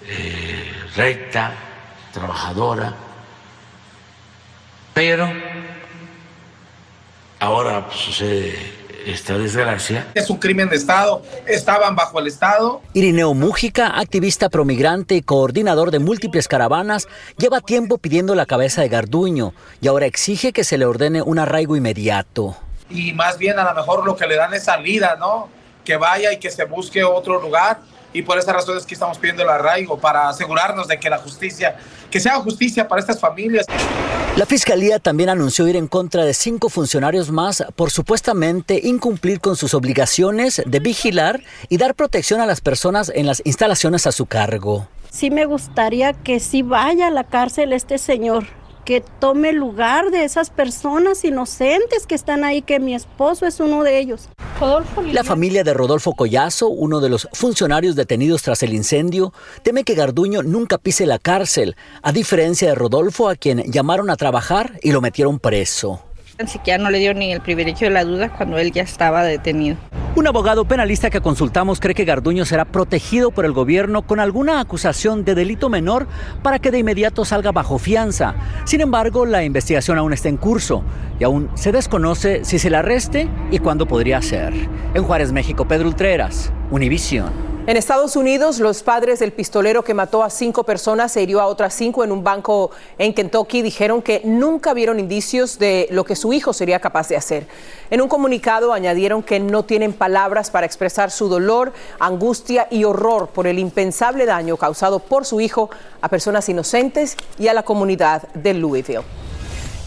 eh, 0.07 0.71
recta, 0.95 1.54
trabajadora, 2.13 2.94
pero 4.94 5.27
ahora 7.40 7.88
sucede 7.92 8.56
esta 9.06 9.38
desgracia. 9.38 10.08
Es 10.14 10.30
un 10.30 10.38
crimen 10.38 10.70
de 10.70 10.76
Estado, 10.76 11.24
estaban 11.48 11.96
bajo 11.96 12.20
el 12.20 12.28
Estado. 12.28 12.82
Irineo 12.94 13.34
Mújica, 13.34 14.00
activista 14.00 14.50
promigrante 14.50 15.16
y 15.16 15.22
coordinador 15.22 15.92
de 15.92 16.00
múltiples 16.00 16.48
caravanas, 16.48 17.08
lleva 17.38 17.62
tiempo 17.62 17.98
pidiendo 17.98 18.36
la 18.36 18.46
cabeza 18.46 18.81
de 18.81 18.90
Garduño 18.90 19.54
y 19.81 19.88
ahora 19.88 20.06
exige 20.06 20.52
que 20.52 20.64
se 20.64 20.78
le 20.78 20.86
ordene 20.86 21.22
un 21.22 21.40
arraigo 21.40 21.76
inmediato. 21.76 22.58
Y 22.90 23.14
más 23.14 23.38
bien 23.38 23.58
a 23.60 23.64
lo 23.64 23.74
mejor 23.74 24.06
lo 24.06 24.16
que 24.16 24.28
le 24.28 24.36
dan 24.36 24.54
es 24.54 24.64
salida, 24.64 25.16
¿no? 25.19 25.50
Que 25.86 25.96
vaya 25.98 26.34
y 26.34 26.38
que 26.38 26.52
se 26.52 26.66
busque 26.66 27.04
otro 27.04 27.42
lugar 27.42 27.80
y 28.12 28.24
por 28.24 28.40
esa 28.40 28.54
razón 28.54 28.78
es 28.78 28.86
que 28.86 28.96
estamos 28.96 29.18
pidiendo 29.18 29.44
el 29.44 29.50
arraigo 29.50 30.00
para 30.00 30.30
asegurarnos 30.30 30.88
de 30.88 31.00
que 31.00 31.10
la 31.10 31.19
justicia, 31.19 31.78
que 32.10 32.19
sea 32.19 32.36
justicia 32.36 32.88
para 32.88 33.02
estas 33.02 33.19
familias. 33.19 33.66
La 34.40 34.46
fiscalía 34.46 35.00
también 35.00 35.28
anunció 35.28 35.68
ir 35.68 35.76
en 35.76 35.88
contra 35.88 36.24
de 36.24 36.34
cinco 36.34 36.69
funcionarios 36.69 37.30
más 37.30 37.62
por 37.76 37.92
supuestamente 37.92 38.80
incumplir 38.81 39.42
con 39.42 39.58
sus 39.58 39.74
obligaciones 39.74 40.62
de 40.66 40.80
vigilar 40.80 41.44
y 41.68 41.76
dar 41.76 41.94
protección 41.94 42.40
a 42.40 42.46
las 42.46 42.62
personas 42.62 43.12
en 43.14 43.26
las 43.26 43.42
instalaciones 43.44 44.08
a 44.08 44.14
su 44.14 44.28
cargo. 44.28 44.88
Sí 45.10 45.30
me 45.30 45.44
gustaría 45.44 46.14
que 46.14 46.40
sí 46.40 46.62
vaya 46.62 47.08
a 47.08 47.12
la 47.12 47.26
cárcel 47.26 47.74
este 47.74 47.98
señor 47.98 48.46
que 48.90 49.02
tome 49.02 49.54
lugar 49.54 50.10
de 50.10 50.24
esas 50.24 50.50
personas 50.50 51.24
inocentes 51.24 52.08
que 52.08 52.16
están 52.16 52.44
ahí, 52.44 52.64
que 52.64 52.80
mi 52.80 52.96
esposo 52.96 53.46
es 53.46 53.60
uno 53.60 53.84
de 53.84 54.00
ellos. 54.00 54.30
La 55.14 55.24
familia 55.24 55.64
de 55.64 55.76
Rodolfo 55.76 56.14
Collazo, 56.14 56.69
uno 56.69 57.00
de 57.00 57.10
los 57.10 57.28
funcionarios 57.34 57.96
detenidos 57.96 58.42
tras 58.42 58.64
el 58.64 58.74
incendio, 58.74 59.31
teme 59.62 59.84
que 59.84 59.94
Garduño 59.94 60.42
nunca 60.42 60.80
pise 60.80 61.06
la 61.06 61.19
cárcel, 61.19 61.76
a 62.02 62.12
diferencia 62.12 62.69
de 62.69 62.74
Rodolfo, 62.74 63.30
a 63.30 63.36
quien 63.36 63.72
llamaron 63.72 64.10
a 64.10 64.16
trabajar 64.16 64.80
y 64.81 64.92
lo 64.92 65.02
metieron 65.02 65.38
preso. 65.38 66.08
Siquiera 66.48 66.81
no 66.81 66.90
le 66.90 67.00
dio 67.00 67.14
ni 67.14 67.34
el 67.34 67.42
privilegio 67.42 67.88
de 67.88 67.94
la 67.94 68.06
duda 68.06 68.30
cuando 68.30 68.58
él 68.58 68.72
ya 68.72 68.84
estaba 68.84 69.24
detenido. 69.24 69.78
Un 70.16 70.26
abogado 70.26 70.66
penalista 70.66 71.10
que 71.10 71.22
consultamos 71.22 71.80
cree 71.80 71.94
que 71.94 72.04
Garduño 72.04 72.44
será 72.44 72.66
protegido 72.66 73.31
por 73.31 73.46
el 73.46 73.52
gobierno 73.52 74.02
con 74.02 74.19
alguna 74.19 74.60
acusación 74.60 75.24
de 75.24 75.36
delito 75.36 75.69
menor 75.69 76.08
para 76.42 76.60
que 76.60 76.72
de 76.72 76.80
inmediato 76.80 77.26
salga 77.26 77.52
bajo 77.52 77.78
fianza. 77.78 78.36
Sin 78.66 78.81
embargo, 78.81 79.26
la 79.26 79.44
investigación 79.44 79.98
aún 79.98 80.14
está 80.14 80.28
en 80.28 80.38
curso 80.38 80.84
y 81.19 81.24
aún 81.24 81.50
se 81.54 81.72
desconoce 81.72 82.44
si 82.44 82.58
se 82.58 82.69
le 82.69 82.78
arreste 82.78 83.30
y 83.52 83.60
cuándo 83.60 83.86
podría 83.86 84.22
ser. 84.22 84.54
En 84.94 85.04
Juárez, 85.04 85.31
México, 85.31 85.68
Pedro 85.68 85.88
Ultreras, 85.88 86.52
Univisión. 86.72 87.49
En 87.69 87.78
Estados 87.78 88.16
Unidos, 88.16 88.57
los 88.57 88.81
padres 88.81 89.19
del 89.19 89.31
pistolero 89.31 89.83
que 89.83 89.94
mató 89.94 90.23
a 90.23 90.31
cinco 90.31 90.64
personas 90.64 91.16
e 91.16 91.21
hirió 91.21 91.40
a 91.40 91.45
otras 91.45 91.71
cinco 91.76 92.04
en 92.04 92.11
un 92.11 92.23
banco 92.23 92.71
en 92.97 93.14
Kentucky 93.14 93.61
dijeron 93.61 94.02
que 94.02 94.23
nunca 94.26 94.73
vieron 94.73 94.99
indicios 94.99 95.59
de 95.59 95.88
lo 95.92 96.04
que 96.04 96.16
su 96.16 96.33
hijo 96.33 96.52
sería 96.52 96.80
capaz 96.80 97.09
de 97.09 97.18
hacer. 97.18 97.45
En 97.92 98.02
un 98.02 98.07
comunicado 98.07 98.73
añadieron 98.73 99.21
que 99.21 99.40
no 99.40 99.66
tienen 99.66 99.94
palabras 99.94 100.49
para 100.49 100.66
expresar 100.66 101.11
su 101.11 101.30
dolor, 101.30 101.71
angustia 101.99 102.68
y 102.71 102.85
horror 102.85 103.28
por 103.28 103.45
el 103.45 103.59
impensable 103.59 104.26
daño 104.26 104.57
causado 104.57 104.97
por 104.97 105.23
su 105.23 105.40
hijo 105.40 105.69
a 106.02 106.09
personas 106.09 106.49
inocentes 106.49 107.18
y 107.38 107.49
a 107.49 107.54
la 107.54 107.61
comunidad 107.61 108.23
de 108.33 108.56
Louisville. 108.56 109.29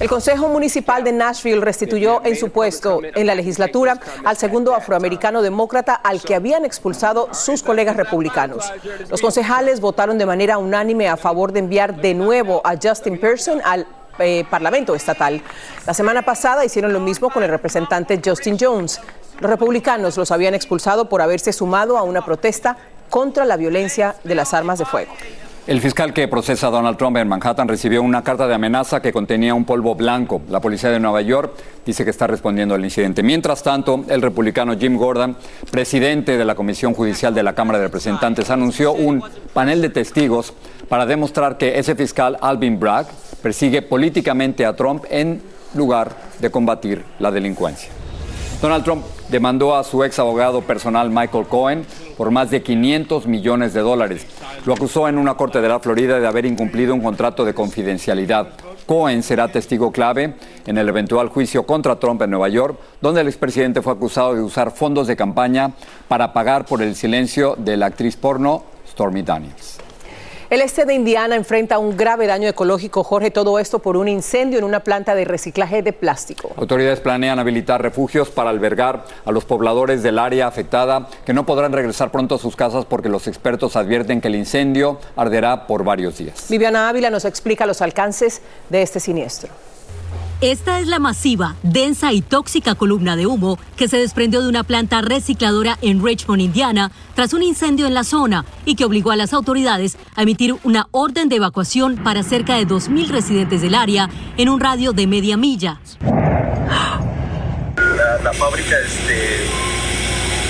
El 0.01 0.09
Consejo 0.09 0.49
Municipal 0.49 1.05
de 1.05 1.13
Nashville 1.13 1.61
restituyó 1.61 2.23
en 2.25 2.37
su 2.37 2.51
puesto 2.51 3.01
en 3.03 3.27
la 3.27 3.35
legislatura 3.35 4.01
al 4.25 4.37
segundo 4.37 4.75
afroamericano 4.75 5.43
demócrata 5.43 5.95
al 5.95 6.21
que 6.21 6.35
habían 6.35 6.65
expulsado 6.65 7.33
sus 7.33 7.63
colegas 7.63 7.97
republicanos. 7.97 8.73
Los 9.09 9.21
concejales 9.21 9.81
votaron 9.81 10.19
de 10.19 10.27
manera 10.27 10.59
unánime 10.59 11.09
a 11.09 11.17
favor 11.17 11.53
de 11.53 11.61
enviar 11.61 12.01
de 12.01 12.15
nuevo 12.15 12.61
a 12.65 12.75
Justin 12.83 13.19
Pearson 13.19 13.61
al 13.65 13.87
eh, 14.19 14.45
Parlamento 14.51 14.95
estatal. 14.95 15.41
La 15.87 15.95
semana 15.95 16.23
pasada 16.23 16.65
hicieron 16.65 16.93
lo 16.93 17.01
mismo 17.01 17.31
con 17.31 17.43
el 17.43 17.49
representante 17.49 18.21
Justin 18.25 18.57
Jones. 18.61 19.01
Los 19.41 19.51
republicanos 19.51 20.17
los 20.17 20.31
habían 20.31 20.55
expulsado 20.55 21.09
por 21.09 21.23
haberse 21.23 21.53
sumado 21.53 21.97
a 21.97 22.03
una 22.03 22.25
protesta 22.25 22.77
contra 23.09 23.45
la 23.45 23.57
violencia 23.57 24.17
de 24.25 24.35
las 24.35 24.55
armas 24.55 24.79
de 24.79 24.85
fuego. 24.85 25.13
El 25.65 25.81
fiscal 25.81 26.13
que 26.13 26.27
procesa 26.27 26.67
a 26.67 26.71
Donald 26.71 26.97
Trump 26.97 27.17
en 27.19 27.29
Manhattan 27.29 27.69
recibió 27.69 28.03
una 28.03 28.25
carta 28.25 28.49
de 28.49 28.55
amenaza 28.55 29.01
que 29.01 29.13
contenía 29.13 29.55
un 29.55 29.65
polvo 29.65 29.95
blanco. 29.95 30.43
La 30.51 30.59
policía 30.59 30.91
de 30.91 30.99
Nueva 30.99 31.23
York 31.23 31.53
dice 31.87 32.03
que 32.03 32.11
está 32.11 32.27
respondiendo 32.27 32.75
al 32.75 32.83
incidente. 32.83 33.23
Mientras 33.23 33.63
tanto, 33.63 34.05
el 34.09 34.23
republicano 34.23 34.77
Jim 34.77 34.97
Gordon, 34.97 35.37
presidente 35.71 36.37
de 36.37 36.45
la 36.45 36.57
Comisión 36.57 36.95
Judicial 36.95 37.33
de 37.33 37.45
la 37.45 37.55
Cámara 37.55 37.79
de 37.79 37.85
Representantes, 37.85 38.51
anunció 38.51 38.93
un 38.93 39.23
panel 39.55 39.81
de 39.81 39.91
testigos 39.91 40.53
para 40.89 41.07
demostrar 41.07 41.59
que 41.59 41.79
ese 41.79 41.95
fiscal, 41.95 42.39
Alvin 42.41 42.81
Bragg, 42.81 43.07
persigue 43.41 43.83
políticamente 43.83 44.67
a 44.67 44.75
Trump 44.75 45.05
en 45.11 45.41
lugar 45.75 46.17
de 46.41 46.51
combatir 46.51 47.05
la 47.21 47.31
delincuencia. 47.31 47.89
Donald 48.61 48.83
Trump 48.83 49.05
demandó 49.29 49.77
a 49.77 49.85
su 49.85 50.03
ex 50.03 50.19
abogado 50.19 50.63
personal 50.63 51.09
Michael 51.11 51.47
Cohen 51.47 51.87
por 52.17 52.33
más 52.33 52.51
de 52.51 52.63
500 52.63 53.27
millones 53.27 53.75
de 53.75 53.81
dólares. 53.81 54.27
Lo 54.65 54.75
acusó 54.75 55.09
en 55.09 55.19
una 55.19 55.35
corte 55.35 55.61
de 55.61 55.69
la 55.69 55.81
Florida 55.81 56.21
de 56.21 56.27
haber 56.27 56.47
incumplido 56.47 56.95
un 56.95 57.01
contrato 57.01 57.45
de 57.45 57.55
confidencialidad. 57.55 58.49
Cohen 58.87 59.23
será 59.23 59.49
testigo 59.49 59.93
clave 59.93 60.35
en 60.67 60.79
el 60.79 60.89
eventual 60.89 61.29
juicio 61.29 61.65
contra 61.65 61.99
Trump 61.99 62.23
en 62.23 62.31
Nueva 62.31 62.49
York, 62.49 62.79
donde 63.01 63.21
el 63.21 63.29
expresidente 63.29 63.83
fue 63.83 63.93
acusado 63.93 64.35
de 64.35 64.43
usar 64.43 64.71
fondos 64.71 65.07
de 65.07 65.17
campaña 65.17 65.73
para 66.09 66.33
pagar 66.33 66.65
por 66.65 66.83
el 66.83 66.95
silencio 66.95 67.55
de 67.59 67.77
la 67.77 67.87
actriz 67.87 68.17
porno 68.17 68.65
Stormy 68.89 69.23
Daniels. 69.23 69.82
El 70.53 70.61
este 70.61 70.85
de 70.85 70.93
Indiana 70.93 71.35
enfrenta 71.35 71.79
un 71.79 71.97
grave 71.97 72.27
daño 72.27 72.47
ecológico, 72.47 73.03
Jorge, 73.03 73.31
todo 73.31 73.59
esto 73.59 73.79
por 73.79 73.97
un 73.97 74.07
incendio 74.07 74.59
en 74.59 74.65
una 74.65 74.81
planta 74.81 75.15
de 75.15 75.25
reciclaje 75.25 75.81
de 75.81 75.95
plástico. 75.95 76.51
Autoridades 76.59 77.01
planean 77.01 77.39
habilitar 77.39 77.81
refugios 77.81 78.29
para 78.29 78.51
albergar 78.51 79.07
a 79.25 79.33
los 79.33 79.47
pobladores 79.47 80.03
del 80.03 80.19
área 80.19 80.47
afectada 80.47 81.09
que 81.25 81.33
no 81.33 81.47
podrán 81.47 81.73
regresar 81.73 82.11
pronto 82.11 82.35
a 82.35 82.39
sus 82.39 82.55
casas 82.55 82.85
porque 82.85 83.09
los 83.09 83.29
expertos 83.29 83.77
advierten 83.77 84.21
que 84.21 84.29
el 84.29 84.35
incendio 84.35 84.99
arderá 85.17 85.67
por 85.67 85.85
varios 85.85 86.19
días. 86.19 86.45
Viviana 86.51 86.91
Ávila 86.91 87.09
nos 87.09 87.25
explica 87.25 87.65
los 87.65 87.81
alcances 87.81 88.43
de 88.69 88.83
este 88.83 89.01
siniestro. 89.01 89.49
Esta 90.43 90.81
es 90.81 90.89
la 90.89 90.99
masiva, 90.99 91.55
densa 91.63 92.13
y 92.13 92.21
tóxica 92.21 92.75
columna 92.75 93.15
de 93.15 93.27
humo 93.27 93.61
que 93.77 93.87
se 93.87 93.99
desprendió 93.99 94.43
de 94.43 94.49
una 94.49 94.65
planta 94.65 95.01
recicladora 95.01 95.79
en 95.83 96.05
Richmond, 96.05 96.43
Indiana, 96.43 96.91
tras 97.15 97.33
un 97.33 97.45
incendio 97.45 97.87
en 97.87 97.95
la 97.95 98.03
zona 98.03 98.45
y 98.65 98.75
que 98.75 98.85
obligó 98.85 99.13
a 99.13 99.17
las 99.17 99.35
autoridades 99.35 99.97
a 100.17 100.23
emitir 100.23 100.57
una 100.65 100.89
orden 100.91 101.29
de 101.29 101.37
evacuación 101.37 101.95
para 101.95 102.25
cerca 102.25 102.57
de 102.57 102.67
2.000 102.67 103.07
residentes 103.07 103.63
del 103.63 103.77
área 103.77 104.11
en 104.37 104.49
un 104.49 104.59
radio 104.59 104.93
de 104.93 105.07
media 105.07 105.37
milla. 105.37 105.81
La, 108.25 108.33
fábrica 108.33 108.75
este, 108.85 109.45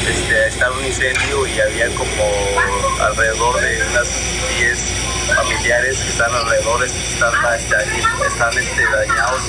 este, 0.08 0.48
estaba 0.48 0.72
en 0.72 0.80
un 0.80 0.86
incendio 0.86 1.46
y 1.46 1.60
había 1.60 1.94
como 1.96 2.24
alrededor 2.98 3.60
de 3.60 3.78
unas 3.90 4.08
10 4.58 5.01
familiares 5.34 5.98
que 5.98 6.08
están 6.10 6.32
alrededor 6.34 6.84
están, 6.84 7.32
están 8.26 8.58
este, 8.58 8.82
dañados 8.84 9.40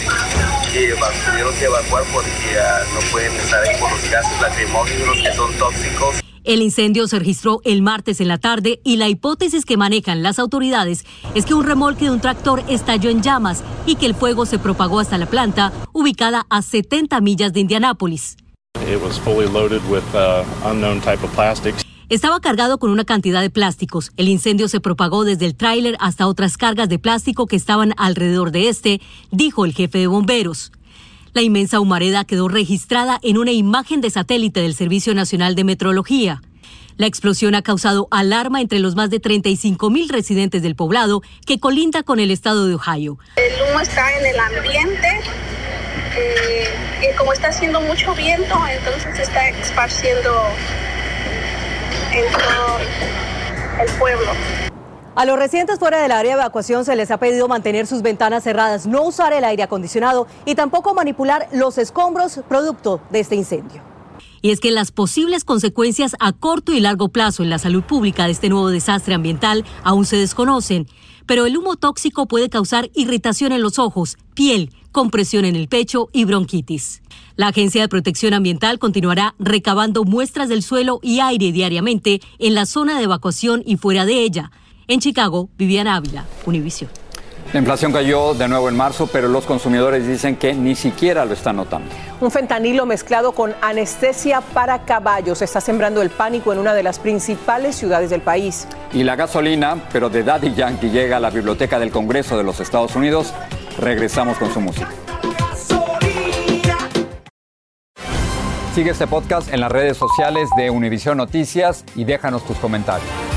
y, 0.74 0.78
y 0.78 1.30
tuvieron 1.30 1.56
que 1.56 1.66
evacuar 1.66 2.04
porque 2.14 2.30
no 2.94 3.12
pueden 3.12 3.34
estar 3.34 3.64
ahí 3.64 3.80
por 3.80 3.92
los 3.92 4.10
gases 4.10 4.42
lacrimógenos 4.42 5.18
que 5.18 5.34
son 5.34 5.54
tóxicos. 5.58 6.16
El 6.44 6.62
incendio 6.62 7.08
se 7.08 7.20
registró 7.20 7.62
el 7.64 7.82
martes 7.82 8.20
en 8.20 8.28
la 8.28 8.38
tarde 8.38 8.82
y 8.84 8.98
la 8.98 9.08
hipótesis 9.08 9.64
que 9.64 9.78
manejan 9.78 10.24
las 10.24 10.40
autoridades 10.40 11.06
es 11.36 11.46
que 11.46 11.54
un 11.54 11.66
remolque 11.66 12.06
de 12.06 12.12
un 12.12 12.20
tractor 12.20 12.62
estalló 12.68 13.10
en 13.10 13.22
llamas 13.22 13.64
y 13.86 13.96
que 13.96 14.06
el 14.06 14.14
fuego 14.14 14.46
se 14.46 14.60
propagó 14.60 15.00
hasta 15.00 15.18
la 15.18 15.26
planta 15.26 15.72
ubicada 15.94 16.46
a 16.50 16.62
70 16.62 17.22
millas 17.22 17.54
de 17.54 17.62
Indianápolis. 17.62 18.36
It 18.90 19.02
was 19.02 19.18
fully 19.18 19.48
loaded 19.48 19.82
with 19.90 20.04
uh, 20.14 20.44
unknown 20.66 21.00
type 21.00 21.24
of 21.24 21.32
plastics. 21.34 21.83
Estaba 22.14 22.40
cargado 22.40 22.78
con 22.78 22.92
una 22.92 23.06
cantidad 23.06 23.42
de 23.42 23.50
plásticos. 23.50 24.12
El 24.18 24.28
incendio 24.28 24.68
se 24.68 24.80
propagó 24.80 25.24
desde 25.24 25.48
el 25.48 25.56
tráiler 25.56 25.98
hasta 26.00 26.28
otras 26.28 26.58
cargas 26.58 26.88
de 26.88 27.00
plástico 27.00 27.48
que 27.48 27.56
estaban 27.56 27.96
alrededor 27.98 28.52
de 28.52 28.70
este, 28.70 29.02
dijo 29.32 29.66
el 29.66 29.74
jefe 29.74 29.98
de 29.98 30.06
bomberos. 30.06 30.72
La 31.34 31.42
inmensa 31.42 31.80
humareda 31.80 32.24
quedó 32.24 32.50
registrada 32.50 33.20
en 33.24 33.40
una 33.40 33.52
imagen 33.52 34.00
de 34.00 34.12
satélite 34.12 34.60
del 34.60 34.76
Servicio 34.76 35.16
Nacional 35.16 35.56
de 35.56 35.64
Metrología. 35.64 36.44
La 36.98 37.08
explosión 37.08 37.56
ha 37.56 37.64
causado 37.64 38.08
alarma 38.12 38.62
entre 38.62 38.78
los 38.78 38.94
más 38.96 39.10
de 39.10 39.20
35 39.20 39.90
mil 39.90 40.08
residentes 40.08 40.62
del 40.62 40.76
poblado 40.76 41.24
que 41.48 41.60
colinda 41.60 42.04
con 42.04 42.20
el 42.20 42.30
estado 42.30 42.68
de 42.68 42.76
Ohio. 42.76 43.18
El 43.38 43.72
humo 43.72 43.80
está 43.80 44.16
en 44.20 44.26
el 44.28 44.40
ambiente. 44.40 45.08
Eh, 46.16 47.10
y 47.12 47.18
como 47.18 47.34
está 47.34 47.48
haciendo 47.48 47.82
mucho 47.82 48.14
viento, 48.14 48.56
entonces 48.68 49.20
está 49.20 49.50
esparciendo 49.50 50.30
en 52.14 52.32
todo 52.32 52.78
el 53.82 53.92
pueblo. 53.98 54.32
A 55.16 55.26
los 55.26 55.38
residentes 55.38 55.80
fuera 55.80 56.02
del 56.02 56.12
área 56.12 56.36
de 56.36 56.42
evacuación 56.42 56.86
se 56.86 56.96
les 56.96 57.12
ha 57.12 57.18
pedido 57.18 57.48
mantener 57.48 57.88
sus 57.88 58.02
ventanas 58.02 58.44
cerradas, 58.44 58.88
no 58.88 59.04
usar 59.04 59.34
el 59.34 59.44
aire 59.44 59.64
acondicionado 59.64 60.28
y 60.46 60.56
tampoco 60.56 60.94
manipular 60.94 61.48
los 61.52 61.78
escombros 61.78 62.40
producto 62.48 63.02
de 63.10 63.20
este 63.20 63.36
incendio. 63.36 63.82
Y 64.42 64.52
es 64.52 64.60
que 64.60 64.72
las 64.72 64.92
posibles 64.92 65.46
consecuencias 65.46 66.16
a 66.20 66.34
corto 66.34 66.74
y 66.74 66.80
largo 66.80 67.10
plazo 67.10 67.44
en 67.44 67.50
la 67.50 67.60
salud 67.60 67.84
pública 67.84 68.26
de 68.26 68.32
este 68.32 68.50
nuevo 68.50 68.70
desastre 68.70 69.14
ambiental 69.14 69.64
aún 69.84 70.06
se 70.06 70.18
desconocen, 70.18 70.88
pero 71.26 71.46
el 71.46 71.58
humo 71.58 71.76
tóxico 71.76 72.28
puede 72.28 72.50
causar 72.50 72.90
irritación 72.94 73.52
en 73.52 73.62
los 73.62 73.80
ojos, 73.80 74.18
piel, 74.34 74.72
compresión 74.92 75.46
en 75.46 75.56
el 75.56 75.68
pecho 75.68 76.10
y 76.14 76.26
bronquitis. 76.26 77.02
La 77.36 77.48
Agencia 77.48 77.82
de 77.82 77.90
Protección 77.90 78.34
Ambiental 78.34 78.80
continuará 78.80 79.36
recabando 79.40 80.04
muestras 80.04 80.50
del 80.50 80.64
suelo 80.64 81.00
y 81.02 81.20
aire 81.20 81.52
diariamente 81.52 82.22
en 82.40 82.54
la 82.54 82.66
zona 82.66 82.98
de 82.98 83.06
evacuación 83.06 83.64
y 83.66 83.78
fuera 83.78 84.06
de 84.06 84.22
ella. 84.22 84.52
En 84.88 85.00
Chicago, 85.00 85.50
Viviana 85.58 85.96
Ávila, 85.96 86.26
Univision. 86.46 87.03
La 87.54 87.60
inflación 87.60 87.92
cayó 87.92 88.34
de 88.34 88.48
nuevo 88.48 88.68
en 88.68 88.76
marzo, 88.76 89.06
pero 89.06 89.28
los 89.28 89.46
consumidores 89.46 90.08
dicen 90.08 90.38
que 90.38 90.56
ni 90.56 90.74
siquiera 90.74 91.24
lo 91.24 91.34
están 91.34 91.58
notando. 91.58 91.88
Un 92.20 92.32
fentanilo 92.32 92.88
mezclado 92.88 93.34
con 93.34 93.54
anestesia 93.62 94.42
para 94.42 94.86
caballos 94.86 95.40
está 95.44 95.62
sembrando 95.62 96.02
el 96.02 96.10
pánico 96.10 96.52
en 96.52 96.58
una 96.58 96.74
de 96.74 96.82
las 96.82 96.98
principales 96.98 97.76
ciudades 97.76 98.10
del 98.10 98.22
país. 98.22 98.68
Y 98.92 99.04
la 99.04 99.16
gasolina, 99.16 99.78
pero 99.94 100.10
de 100.10 100.24
Daddy 100.24 100.56
Yankee, 100.56 100.90
llega 100.90 101.18
a 101.18 101.20
la 101.20 101.30
biblioteca 101.30 101.78
del 101.78 101.92
Congreso 101.92 102.36
de 102.36 102.44
los 102.44 102.60
Estados 102.60 102.96
Unidos. 102.96 103.32
Regresamos 103.80 104.40
con 104.40 104.52
su 104.52 104.60
música. 104.60 104.90
Sigue 108.74 108.90
este 108.90 109.06
podcast 109.06 109.54
en 109.54 109.62
las 109.62 109.72
redes 109.72 109.96
sociales 109.98 110.50
de 110.58 110.72
Univision 110.72 111.18
Noticias 111.18 111.86
y 111.96 112.04
déjanos 112.04 112.44
tus 112.46 112.58
comentarios. 112.58 113.33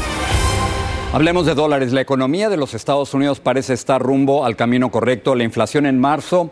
Hablemos 1.12 1.46
de 1.46 1.54
dólares. 1.54 1.92
La 1.92 2.00
economía 2.02 2.50
de 2.50 2.56
los 2.56 2.74
Estados 2.74 3.14
Unidos 3.14 3.40
parece 3.40 3.72
estar 3.72 4.02
rumbo 4.02 4.44
al 4.44 4.56
camino 4.56 4.90
correcto. 4.90 5.34
La 5.34 5.44
inflación 5.44 5.86
en 5.86 5.98
marzo 5.98 6.50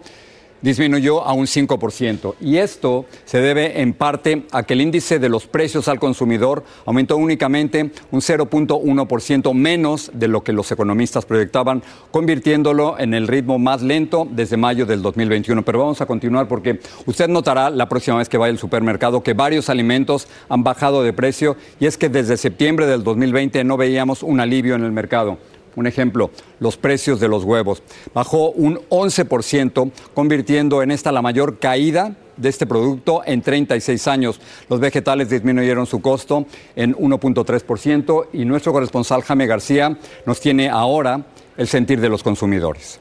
disminuyó 0.65 1.23
a 1.23 1.35
un 1.35 1.45
5%. 1.45 2.37
Y 2.41 2.57
esto 2.57 3.05
se 3.27 3.39
debe 3.43 3.83
en 3.83 3.93
parte 3.93 4.47
a 4.51 4.63
que 4.63 4.73
el 4.73 4.81
índice 4.81 5.19
de 5.19 5.29
los 5.29 5.47
precios 5.47 5.89
al 5.89 6.01
consumidor 6.01 6.65
aumentó 6.87 7.19
únicamente 7.19 7.91
un 8.11 8.21
0.1% 8.23 9.53
menos 9.53 10.11
de 10.15 10.27
lo 10.27 10.43
que 10.43 10.55
los 10.55 10.73
economistas 10.73 11.27
proyectaban, 11.27 11.83
convirtiéndolo 12.11 12.99
en 12.99 13.13
el 13.13 13.29
ritmo 13.29 13.59
más 13.59 13.83
lento 13.83 14.27
desde 14.31 14.57
mayo 14.57 14.87
del 14.87 15.03
2021. 15.03 15.63
Pero 15.67 15.81
vamos 15.81 16.01
a 16.01 16.07
continuar 16.07 16.49
porque 16.49 16.81
usted 17.05 17.29
notará 17.29 17.69
la 17.69 17.87
próxima 17.91 18.17
vez 18.17 18.31
que 18.31 18.39
vaya 18.39 18.53
al 18.53 18.59
supermercado 18.59 19.23
que 19.23 19.35
varios 19.35 19.69
alimentos 19.69 20.29
han 20.49 20.65
bajado 20.65 21.03
de 21.03 21.13
precio 21.13 21.59
y 21.79 21.85
es 21.85 21.99
que 21.99 22.09
desde 22.09 22.39
septiembre 22.39 22.87
del 22.87 23.05
2020 23.05 23.65
no 23.65 23.77
veíamos 23.77 24.23
un 24.23 24.41
alivio 24.41 24.77
en 24.77 24.85
el 24.85 24.93
mercado. 24.93 25.37
Un 25.77 25.87
ejemplo, 25.87 26.31
los 26.61 26.77
precios 26.77 27.21
de 27.21 27.29
los 27.29 27.45
huevos. 27.45 27.83
Bajó 28.13 28.51
un 28.51 28.79
11%, 28.89 29.91
convirtiendo 30.15 30.83
en 30.83 30.91
esta 30.91 31.13
la 31.13 31.23
mayor 31.23 31.59
caída 31.59 32.17
de 32.37 32.49
este 32.49 32.67
producto 32.67 33.23
en 33.25 33.43
36 33.43 34.09
años. 34.09 34.41
Los 34.69 34.81
vegetales 34.81 35.31
disminuyeron 35.31 35.87
su 35.87 36.01
costo 36.01 36.47
en 36.77 36.95
1.3% 36.95 38.29
y 38.33 38.45
nuestro 38.45 38.73
corresponsal 38.73 39.23
Jaime 39.23 39.47
García 39.47 39.97
nos 40.27 40.41
tiene 40.41 40.69
ahora 40.69 41.27
el 41.57 41.69
sentir 41.69 42.01
de 42.01 42.09
los 42.09 42.23
consumidores. 42.23 43.01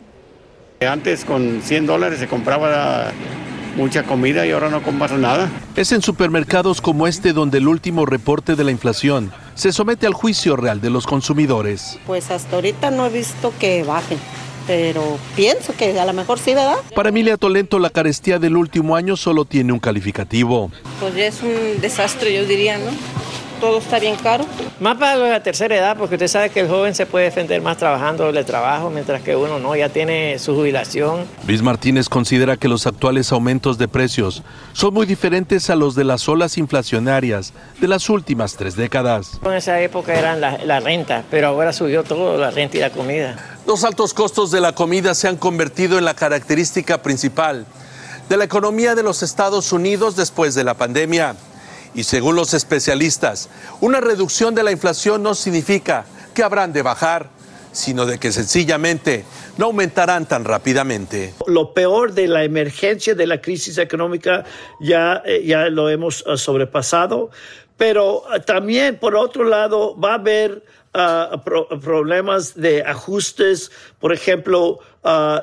Antes 0.81 1.23
con 1.23 1.61
100 1.61 1.85
dólares 1.85 2.19
se 2.19 2.27
compraba 2.27 3.11
mucha 3.75 4.03
comida 4.03 4.45
y 4.45 4.51
ahora 4.51 4.69
no 4.69 4.81
compras 4.81 5.11
nada. 5.13 5.49
Es 5.75 5.91
en 5.91 6.01
supermercados 6.01 6.81
como 6.81 7.07
este 7.07 7.33
donde 7.33 7.57
el 7.57 7.67
último 7.67 8.05
reporte 8.05 8.55
de 8.55 8.63
la 8.63 8.71
inflación 8.71 9.31
se 9.55 9.71
somete 9.71 10.07
al 10.07 10.13
juicio 10.13 10.55
real 10.55 10.81
de 10.81 10.89
los 10.89 11.05
consumidores. 11.05 11.99
Pues 12.05 12.31
hasta 12.31 12.55
ahorita 12.55 12.91
no 12.91 13.05
he 13.05 13.09
visto 13.09 13.53
que 13.59 13.83
bajen, 13.83 14.17
pero 14.67 15.17
pienso 15.35 15.73
que 15.75 15.99
a 15.99 16.05
lo 16.05 16.13
mejor 16.13 16.39
sí, 16.39 16.53
¿verdad? 16.53 16.77
Para 16.95 17.09
Emilia 17.09 17.37
Tolento, 17.37 17.79
la 17.79 17.89
carestía 17.89 18.39
del 18.39 18.57
último 18.57 18.95
año 18.95 19.17
solo 19.17 19.45
tiene 19.45 19.73
un 19.73 19.79
calificativo. 19.79 20.71
Pues 20.99 21.15
ya 21.15 21.27
es 21.27 21.41
un 21.41 21.81
desastre, 21.81 22.33
yo 22.33 22.45
diría, 22.45 22.77
¿no? 22.77 22.91
Todo 23.63 23.77
está 23.77 23.97
bien 23.97 24.17
caro. 24.17 24.45
Más 24.81 24.97
para 24.97 25.15
la 25.15 25.41
tercera 25.41 25.73
edad, 25.73 25.95
porque 25.97 26.15
usted 26.15 26.27
sabe 26.27 26.49
que 26.49 26.59
el 26.59 26.67
joven 26.67 26.93
se 26.93 27.05
puede 27.05 27.25
defender 27.25 27.61
más 27.61 27.77
trabajando 27.77 28.27
el 28.27 28.45
trabajo, 28.45 28.89
mientras 28.89 29.21
que 29.21 29.37
uno 29.37 29.57
no, 29.57 29.73
ya 29.73 29.87
tiene 29.87 30.37
su 30.37 30.53
jubilación. 30.53 31.25
Luis 31.47 31.61
Martínez 31.61 32.09
considera 32.09 32.57
que 32.57 32.67
los 32.67 32.85
actuales 32.87 33.31
aumentos 33.31 33.77
de 33.77 33.87
precios 33.87 34.43
son 34.73 34.93
muy 34.93 35.05
diferentes 35.05 35.69
a 35.69 35.77
los 35.77 35.95
de 35.95 36.03
las 36.03 36.27
olas 36.27 36.57
inflacionarias 36.57 37.53
de 37.79 37.87
las 37.87 38.09
últimas 38.09 38.57
tres 38.57 38.75
décadas. 38.75 39.39
En 39.45 39.53
esa 39.53 39.79
época 39.79 40.13
eran 40.13 40.41
la, 40.41 40.57
la 40.65 40.81
renta, 40.81 41.23
pero 41.31 41.47
ahora 41.47 41.71
subió 41.71 42.03
todo, 42.03 42.37
la 42.37 42.51
renta 42.51 42.75
y 42.75 42.81
la 42.81 42.89
comida. 42.89 43.37
Los 43.65 43.85
altos 43.85 44.13
costos 44.13 44.51
de 44.51 44.59
la 44.59 44.75
comida 44.75 45.15
se 45.15 45.29
han 45.29 45.37
convertido 45.37 45.97
en 45.97 46.03
la 46.03 46.15
característica 46.15 47.01
principal 47.01 47.65
de 48.27 48.35
la 48.35 48.43
economía 48.43 48.93
de 48.93 49.03
los 49.03 49.23
Estados 49.23 49.71
Unidos 49.71 50.17
después 50.17 50.53
de 50.53 50.65
la 50.65 50.73
pandemia. 50.73 51.37
Y 51.95 52.03
según 52.03 52.35
los 52.35 52.53
especialistas, 52.53 53.49
una 53.81 54.01
reducción 54.01 54.55
de 54.55 54.63
la 54.63 54.71
inflación 54.71 55.21
no 55.21 55.35
significa 55.35 56.05
que 56.33 56.43
habrán 56.43 56.73
de 56.73 56.81
bajar, 56.81 57.29
sino 57.71 58.05
de 58.05 58.19
que 58.19 58.31
sencillamente 58.31 59.25
no 59.57 59.65
aumentarán 59.65 60.25
tan 60.25 60.45
rápidamente. 60.45 61.33
Lo 61.47 61.73
peor 61.73 62.13
de 62.13 62.27
la 62.27 62.43
emergencia 62.43 63.15
de 63.15 63.27
la 63.27 63.41
crisis 63.41 63.77
económica 63.77 64.45
ya, 64.79 65.21
eh, 65.25 65.43
ya 65.45 65.69
lo 65.69 65.89
hemos 65.89 66.25
uh, 66.25 66.37
sobrepasado, 66.37 67.29
pero 67.77 68.23
uh, 68.23 68.39
también 68.45 68.97
por 68.97 69.15
otro 69.15 69.43
lado 69.43 69.99
va 69.99 70.11
a 70.11 70.15
haber 70.15 70.63
pro 71.43 71.67
problemas 71.81 72.53
de 72.53 72.83
ajustes, 72.83 73.71
por 73.99 74.13
ejemplo, 74.13 74.77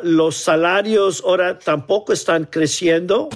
los 0.05 0.37
salarios 0.37 1.25
ahora 1.27 1.59
tampoco 1.59 2.13
están 2.13 2.45
creciendo. 2.45 3.29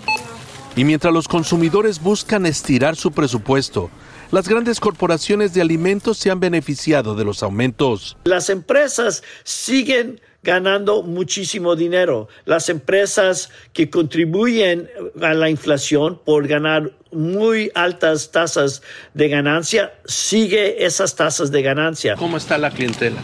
Y 0.77 0.85
mientras 0.85 1.15
los 1.15 1.29
consumidores 1.29 2.03
buscan 2.03 2.47
estirar 2.47 2.97
su 2.97 3.13
presupuesto, 3.13 3.91
las 4.33 4.49
grandes 4.49 4.81
corporaciones 4.81 5.55
de 5.55 5.61
alimentos 5.61 6.19
se 6.19 6.31
han 6.33 6.41
beneficiado 6.41 7.15
de 7.15 7.25
los 7.25 7.45
aumentos. 7.45 8.17
Las 8.25 8.51
empresas 8.51 9.23
siguen 9.45 10.21
ganando 10.43 11.03
muchísimo 11.03 11.77
dinero. 11.77 12.29
Las 12.45 12.69
empresas 12.69 13.51
que 13.73 13.89
contribuyen 13.89 14.91
a 15.23 15.33
la 15.35 15.49
inflación 15.49 16.21
por 16.25 16.49
ganar 16.49 16.93
muy 17.13 17.71
altas 17.75 18.33
tasas 18.33 18.83
de 19.15 19.29
ganancia, 19.29 19.95
sigue 20.05 20.85
esas 20.85 21.15
tasas 21.15 21.53
de 21.53 21.63
ganancia. 21.63 22.17
¿Cómo 22.17 22.37
está 22.37 22.59
la 22.59 22.71
clientela? 22.71 23.21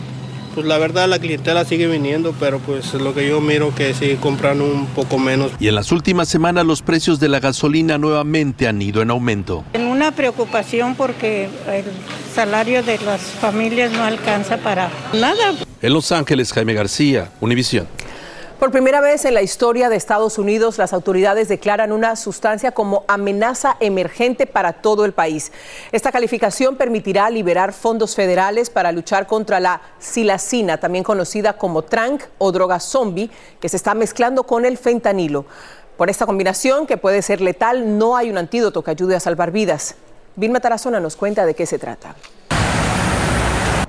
Pues 0.54 0.66
la 0.66 0.78
verdad 0.78 1.08
la 1.08 1.18
clientela 1.18 1.64
sigue 1.64 1.86
viniendo, 1.86 2.34
pero 2.38 2.58
pues 2.58 2.94
lo 2.94 3.14
que 3.14 3.28
yo 3.28 3.40
miro 3.40 3.74
que 3.74 3.94
sigue 3.94 4.16
comprando 4.16 4.64
un 4.64 4.86
poco 4.86 5.18
menos. 5.18 5.52
Y 5.58 5.68
en 5.68 5.74
las 5.74 5.92
últimas 5.92 6.28
semanas 6.28 6.64
los 6.66 6.82
precios 6.82 7.20
de 7.20 7.28
la 7.28 7.40
gasolina 7.40 7.98
nuevamente 7.98 8.68
han 8.68 8.80
ido 8.82 9.02
en 9.02 9.10
aumento. 9.10 9.64
En 9.72 9.86
una 9.86 10.12
preocupación 10.12 10.94
porque 10.94 11.48
el 11.68 11.84
salario 12.34 12.82
de 12.82 12.98
las 12.98 13.20
familias 13.20 13.92
no 13.92 14.04
alcanza 14.04 14.58
para 14.58 14.90
nada. 15.12 15.54
En 15.82 15.92
Los 15.94 16.12
Ángeles, 16.12 16.52
Jaime 16.52 16.74
García, 16.74 17.30
Univisión. 17.40 17.86
Por 18.60 18.72
primera 18.72 19.00
vez 19.00 19.24
en 19.24 19.32
la 19.32 19.40
historia 19.40 19.88
de 19.88 19.96
Estados 19.96 20.36
Unidos, 20.36 20.76
las 20.76 20.92
autoridades 20.92 21.48
declaran 21.48 21.92
una 21.92 22.14
sustancia 22.14 22.72
como 22.72 23.04
amenaza 23.08 23.78
emergente 23.80 24.46
para 24.46 24.74
todo 24.74 25.06
el 25.06 25.14
país. 25.14 25.50
Esta 25.92 26.12
calificación 26.12 26.76
permitirá 26.76 27.30
liberar 27.30 27.72
fondos 27.72 28.14
federales 28.14 28.68
para 28.68 28.92
luchar 28.92 29.26
contra 29.26 29.60
la 29.60 29.80
silacina, 29.98 30.76
también 30.76 31.04
conocida 31.04 31.54
como 31.54 31.80
trank 31.80 32.22
o 32.36 32.52
droga 32.52 32.80
zombie, 32.80 33.30
que 33.60 33.70
se 33.70 33.78
está 33.78 33.94
mezclando 33.94 34.42
con 34.42 34.66
el 34.66 34.76
fentanilo. 34.76 35.46
Por 35.96 36.10
esta 36.10 36.26
combinación, 36.26 36.86
que 36.86 36.98
puede 36.98 37.22
ser 37.22 37.40
letal, 37.40 37.96
no 37.96 38.14
hay 38.14 38.28
un 38.28 38.36
antídoto 38.36 38.84
que 38.84 38.90
ayude 38.90 39.16
a 39.16 39.20
salvar 39.20 39.52
vidas. 39.52 39.94
Vilma 40.36 40.60
Tarazona 40.60 41.00
nos 41.00 41.16
cuenta 41.16 41.46
de 41.46 41.54
qué 41.54 41.64
se 41.64 41.78
trata. 41.78 42.14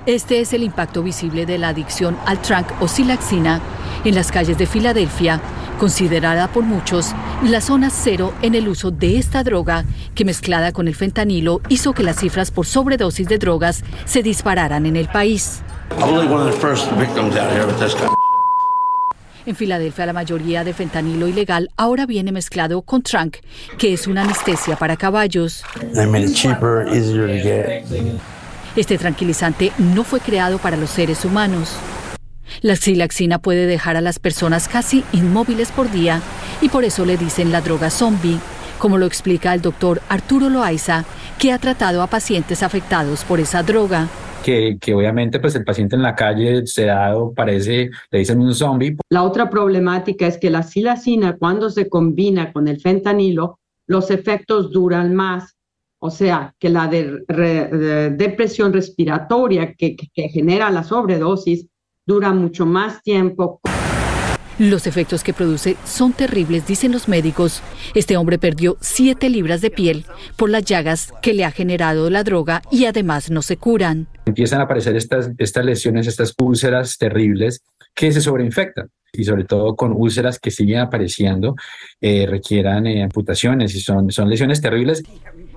Este 0.04 0.40
es 0.40 0.52
el 0.52 0.64
impacto 0.64 1.04
visible 1.04 1.46
de 1.46 1.58
la 1.58 1.68
adicción 1.68 2.16
al 2.26 2.42
trank 2.42 2.66
o 2.80 2.88
silaxina 2.88 3.60
en 4.04 4.16
las 4.16 4.32
calles 4.32 4.58
de 4.58 4.66
Filadelfia, 4.66 5.40
considerada 5.78 6.48
por 6.48 6.64
muchos 6.64 7.14
la 7.44 7.60
zona 7.60 7.88
cero 7.88 8.34
en 8.42 8.56
el 8.56 8.66
uso 8.66 8.90
de 8.90 9.18
esta 9.18 9.44
droga, 9.44 9.84
que 10.16 10.24
mezclada 10.24 10.72
con 10.72 10.88
el 10.88 10.96
fentanilo 10.96 11.60
hizo 11.68 11.92
que 11.92 12.02
las 12.02 12.16
cifras 12.16 12.50
por 12.50 12.66
sobredosis 12.66 13.28
de 13.28 13.38
drogas 13.38 13.84
se 14.04 14.24
dispararan 14.24 14.86
en 14.86 14.96
el 14.96 15.06
país. 15.06 15.62
En 19.46 19.54
Filadelfia 19.54 20.06
la 20.06 20.12
mayoría 20.12 20.64
de 20.64 20.74
fentanilo 20.74 21.28
ilegal 21.28 21.70
ahora 21.76 22.06
viene 22.06 22.32
mezclado 22.32 22.82
con 22.82 23.02
trunk, 23.02 23.36
que 23.78 23.92
es 23.92 24.08
una 24.08 24.22
anestesia 24.22 24.74
para 24.74 24.96
caballos. 24.96 25.62
Este 28.74 28.96
tranquilizante 28.96 29.70
no 29.78 30.02
fue 30.02 30.20
creado 30.20 30.56
para 30.56 30.78
los 30.78 30.88
seres 30.88 31.26
humanos. 31.26 31.76
La 32.62 32.74
xilaxina 32.76 33.38
puede 33.38 33.66
dejar 33.66 33.96
a 33.96 34.00
las 34.00 34.18
personas 34.18 34.66
casi 34.66 35.04
inmóviles 35.12 35.70
por 35.70 35.90
día 35.90 36.22
y 36.62 36.70
por 36.70 36.84
eso 36.84 37.04
le 37.04 37.18
dicen 37.18 37.52
la 37.52 37.60
droga 37.60 37.90
zombie, 37.90 38.38
como 38.78 38.96
lo 38.96 39.04
explica 39.04 39.52
el 39.52 39.60
doctor 39.60 40.00
Arturo 40.08 40.48
Loaiza, 40.48 41.04
que 41.38 41.52
ha 41.52 41.58
tratado 41.58 42.02
a 42.02 42.06
pacientes 42.06 42.62
afectados 42.62 43.24
por 43.24 43.40
esa 43.40 43.62
droga. 43.62 44.08
Que, 44.42 44.78
que, 44.80 44.94
obviamente 44.94 45.38
pues 45.38 45.54
el 45.54 45.64
paciente 45.64 45.94
en 45.94 46.02
la 46.02 46.14
calle 46.14 46.66
sedado 46.66 47.32
parece, 47.34 47.90
le 48.10 48.18
dicen 48.18 48.40
un 48.40 48.54
zombie. 48.54 48.96
La 49.10 49.22
otra 49.22 49.50
problemática 49.50 50.26
es 50.26 50.38
que 50.38 50.50
la 50.50 50.62
silacina 50.62 51.36
cuando 51.36 51.68
se 51.68 51.88
combina 51.88 52.52
con 52.52 52.68
el 52.68 52.80
fentanilo, 52.80 53.58
los 53.86 54.10
efectos 54.10 54.72
duran 54.72 55.14
más. 55.14 55.56
O 56.04 56.10
sea, 56.10 56.52
que 56.58 56.68
la 56.68 56.88
de, 56.88 57.20
de, 57.28 58.10
depresión 58.10 58.72
respiratoria 58.72 59.72
que, 59.74 59.94
que, 59.94 60.08
que 60.12 60.28
genera 60.30 60.68
la 60.68 60.82
sobredosis 60.82 61.68
dura 62.04 62.32
mucho 62.32 62.66
más 62.66 63.00
tiempo. 63.04 63.60
Los 64.58 64.88
efectos 64.88 65.22
que 65.22 65.32
produce 65.32 65.76
son 65.84 66.12
terribles, 66.12 66.66
dicen 66.66 66.90
los 66.90 67.06
médicos. 67.06 67.62
Este 67.94 68.16
hombre 68.16 68.38
perdió 68.38 68.76
7 68.80 69.30
libras 69.30 69.60
de 69.60 69.70
piel 69.70 70.04
por 70.36 70.50
las 70.50 70.64
llagas 70.64 71.12
que 71.22 71.34
le 71.34 71.44
ha 71.44 71.52
generado 71.52 72.10
la 72.10 72.24
droga 72.24 72.62
y 72.72 72.86
además 72.86 73.30
no 73.30 73.40
se 73.40 73.56
curan. 73.56 74.08
Empiezan 74.26 74.60
a 74.60 74.64
aparecer 74.64 74.96
estas, 74.96 75.30
estas 75.38 75.64
lesiones, 75.64 76.08
estas 76.08 76.34
úlceras 76.36 76.98
terribles 76.98 77.62
que 77.94 78.10
se 78.10 78.20
sobreinfectan 78.20 78.88
y 79.12 79.24
sobre 79.24 79.44
todo 79.44 79.76
con 79.76 79.92
úlceras 79.92 80.38
que 80.38 80.50
siguen 80.50 80.80
apareciendo, 80.80 81.54
eh, 82.00 82.26
requieran 82.26 82.86
eh, 82.86 83.02
amputaciones 83.02 83.74
y 83.74 83.80
son, 83.80 84.10
son 84.10 84.28
lesiones 84.28 84.60
terribles. 84.60 85.02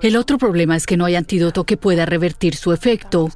El 0.02 0.18
otro 0.18 0.38
problema 0.38 0.76
es 0.76 0.86
que 0.86 0.98
no 0.98 1.06
hay 1.06 1.16
antídoto 1.16 1.64
que 1.64 1.78
pueda 1.78 2.06
revertir 2.06 2.56
su 2.56 2.74
efecto. 2.74 3.30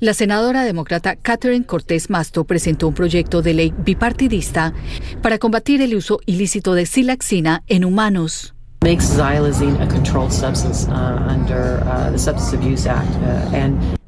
La 0.00 0.14
senadora 0.14 0.62
demócrata 0.62 1.16
Catherine 1.16 1.66
Cortés 1.66 2.08
Masto 2.08 2.44
presentó 2.44 2.86
un 2.86 2.94
proyecto 2.94 3.42
de 3.42 3.54
ley 3.54 3.74
bipartidista 3.76 4.72
para 5.22 5.38
combatir 5.38 5.82
el 5.82 5.96
uso 5.96 6.20
ilícito 6.24 6.74
de 6.74 6.86
silaxina 6.86 7.64
en 7.66 7.84
humanos. 7.84 8.54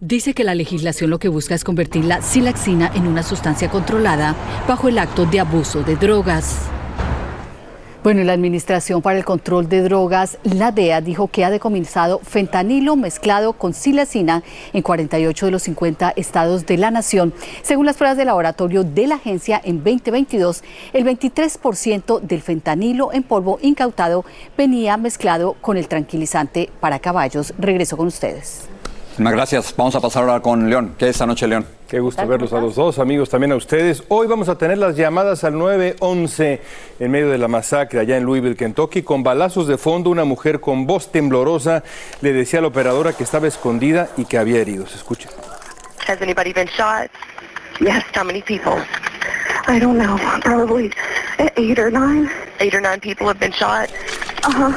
Dice 0.00 0.32
que 0.32 0.44
la 0.44 0.54
legislación 0.54 1.10
lo 1.10 1.18
que 1.18 1.28
busca 1.28 1.56
es 1.56 1.64
convertir 1.64 2.04
la 2.04 2.22
silaxina 2.22 2.90
en 2.94 3.08
una 3.08 3.24
sustancia 3.24 3.68
controlada 3.68 4.36
bajo 4.68 4.88
el 4.88 4.98
acto 4.98 5.26
de 5.26 5.40
abuso 5.40 5.82
de 5.82 5.96
drogas. 5.96 6.70
Bueno, 8.02 8.24
la 8.24 8.32
Administración 8.32 9.02
para 9.02 9.18
el 9.18 9.26
Control 9.26 9.68
de 9.68 9.82
Drogas, 9.82 10.38
la 10.42 10.72
DEA, 10.72 11.02
dijo 11.02 11.28
que 11.28 11.44
ha 11.44 11.50
decomisado 11.50 12.18
fentanilo 12.20 12.96
mezclado 12.96 13.52
con 13.52 13.74
silacina 13.74 14.42
en 14.72 14.80
48 14.80 15.44
de 15.44 15.52
los 15.52 15.62
50 15.64 16.14
estados 16.16 16.64
de 16.64 16.78
la 16.78 16.90
nación. 16.90 17.34
Según 17.60 17.84
las 17.84 17.98
pruebas 17.98 18.16
de 18.16 18.24
laboratorio 18.24 18.84
de 18.84 19.06
la 19.06 19.16
agencia, 19.16 19.60
en 19.62 19.84
2022, 19.84 20.64
el 20.94 21.04
23% 21.04 22.20
del 22.22 22.40
fentanilo 22.40 23.12
en 23.12 23.22
polvo 23.22 23.58
incautado 23.60 24.24
venía 24.56 24.96
mezclado 24.96 25.52
con 25.60 25.76
el 25.76 25.86
tranquilizante 25.86 26.70
para 26.80 27.00
caballos. 27.00 27.52
Regreso 27.58 27.98
con 27.98 28.06
ustedes. 28.06 28.62
Muchas 29.18 29.34
gracias. 29.34 29.74
Vamos 29.76 29.94
a 29.94 30.00
pasar 30.00 30.22
ahora 30.22 30.40
con 30.40 30.70
León. 30.70 30.94
¿Qué 30.96 31.04
es 31.04 31.10
esta 31.10 31.26
noche, 31.26 31.46
León? 31.46 31.66
Qué 31.90 31.98
gusto 31.98 32.24
verlos 32.24 32.52
a 32.52 32.60
los 32.60 32.76
dos, 32.76 33.00
amigos, 33.00 33.30
también 33.30 33.50
a 33.50 33.56
ustedes. 33.56 34.04
Hoy 34.06 34.28
vamos 34.28 34.48
a 34.48 34.56
tener 34.56 34.78
las 34.78 34.94
llamadas 34.94 35.42
al 35.42 35.58
911 35.58 36.60
en 37.00 37.10
medio 37.10 37.28
de 37.30 37.36
la 37.36 37.48
masacre 37.48 37.98
allá 37.98 38.16
en 38.16 38.22
Louisville, 38.22 38.54
Kentucky. 38.54 39.02
Con 39.02 39.24
balazos 39.24 39.66
de 39.66 39.76
fondo, 39.76 40.08
una 40.08 40.22
mujer 40.22 40.60
con 40.60 40.86
voz 40.86 41.10
temblorosa 41.10 41.82
le 42.20 42.32
decía 42.32 42.60
a 42.60 42.62
la 42.62 42.68
operadora 42.68 43.12
que 43.12 43.24
estaba 43.24 43.48
escondida 43.48 44.08
y 44.16 44.24
que 44.24 44.38
había 44.38 44.60
heridos. 44.60 44.94
Escuchen. 44.94 45.32
Has 46.06 46.22
anybody 46.22 46.52
been 46.52 46.68
shot? 46.68 47.10
Yes, 47.80 48.04
how 48.14 48.22
many 48.22 48.40
people? 48.40 48.80
I 49.66 49.80
don't 49.80 49.98
know, 49.98 50.16
probably 50.42 50.92
eight 51.56 51.80
or 51.80 51.90
nine. 51.90 52.30
Eight 52.60 52.72
or 52.72 52.80
nine 52.80 53.00
people 53.00 53.26
have 53.26 53.40
been 53.40 53.52
shot. 53.52 53.90
Uh-huh. 54.44 54.70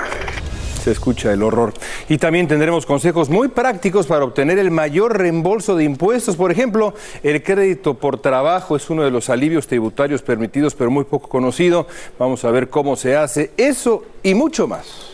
Se 0.83 0.91
escucha 0.91 1.31
el 1.31 1.41
horror. 1.43 1.73
Y 2.09 2.17
también 2.17 2.47
tendremos 2.47 2.85
consejos 2.85 3.29
muy 3.29 3.47
prácticos 3.47 4.05
para 4.05 4.25
obtener 4.25 4.59
el 4.59 4.69
mayor 4.69 5.17
reembolso 5.17 5.77
de 5.77 5.85
impuestos. 5.85 6.35
Por 6.35 6.51
ejemplo, 6.51 6.93
el 7.23 7.41
crédito 7.41 7.93
por 7.93 8.17
trabajo 8.17 8.75
es 8.75 8.89
uno 8.89 9.03
de 9.03 9.11
los 9.11 9.29
alivios 9.29 9.65
tributarios 9.65 10.21
permitidos, 10.21 10.75
pero 10.75 10.91
muy 10.91 11.05
poco 11.05 11.29
conocido. 11.29 11.87
Vamos 12.19 12.43
a 12.43 12.51
ver 12.51 12.69
cómo 12.69 12.97
se 12.97 13.15
hace 13.15 13.51
eso 13.55 14.03
y 14.23 14.33
mucho 14.33 14.67
más. 14.67 15.13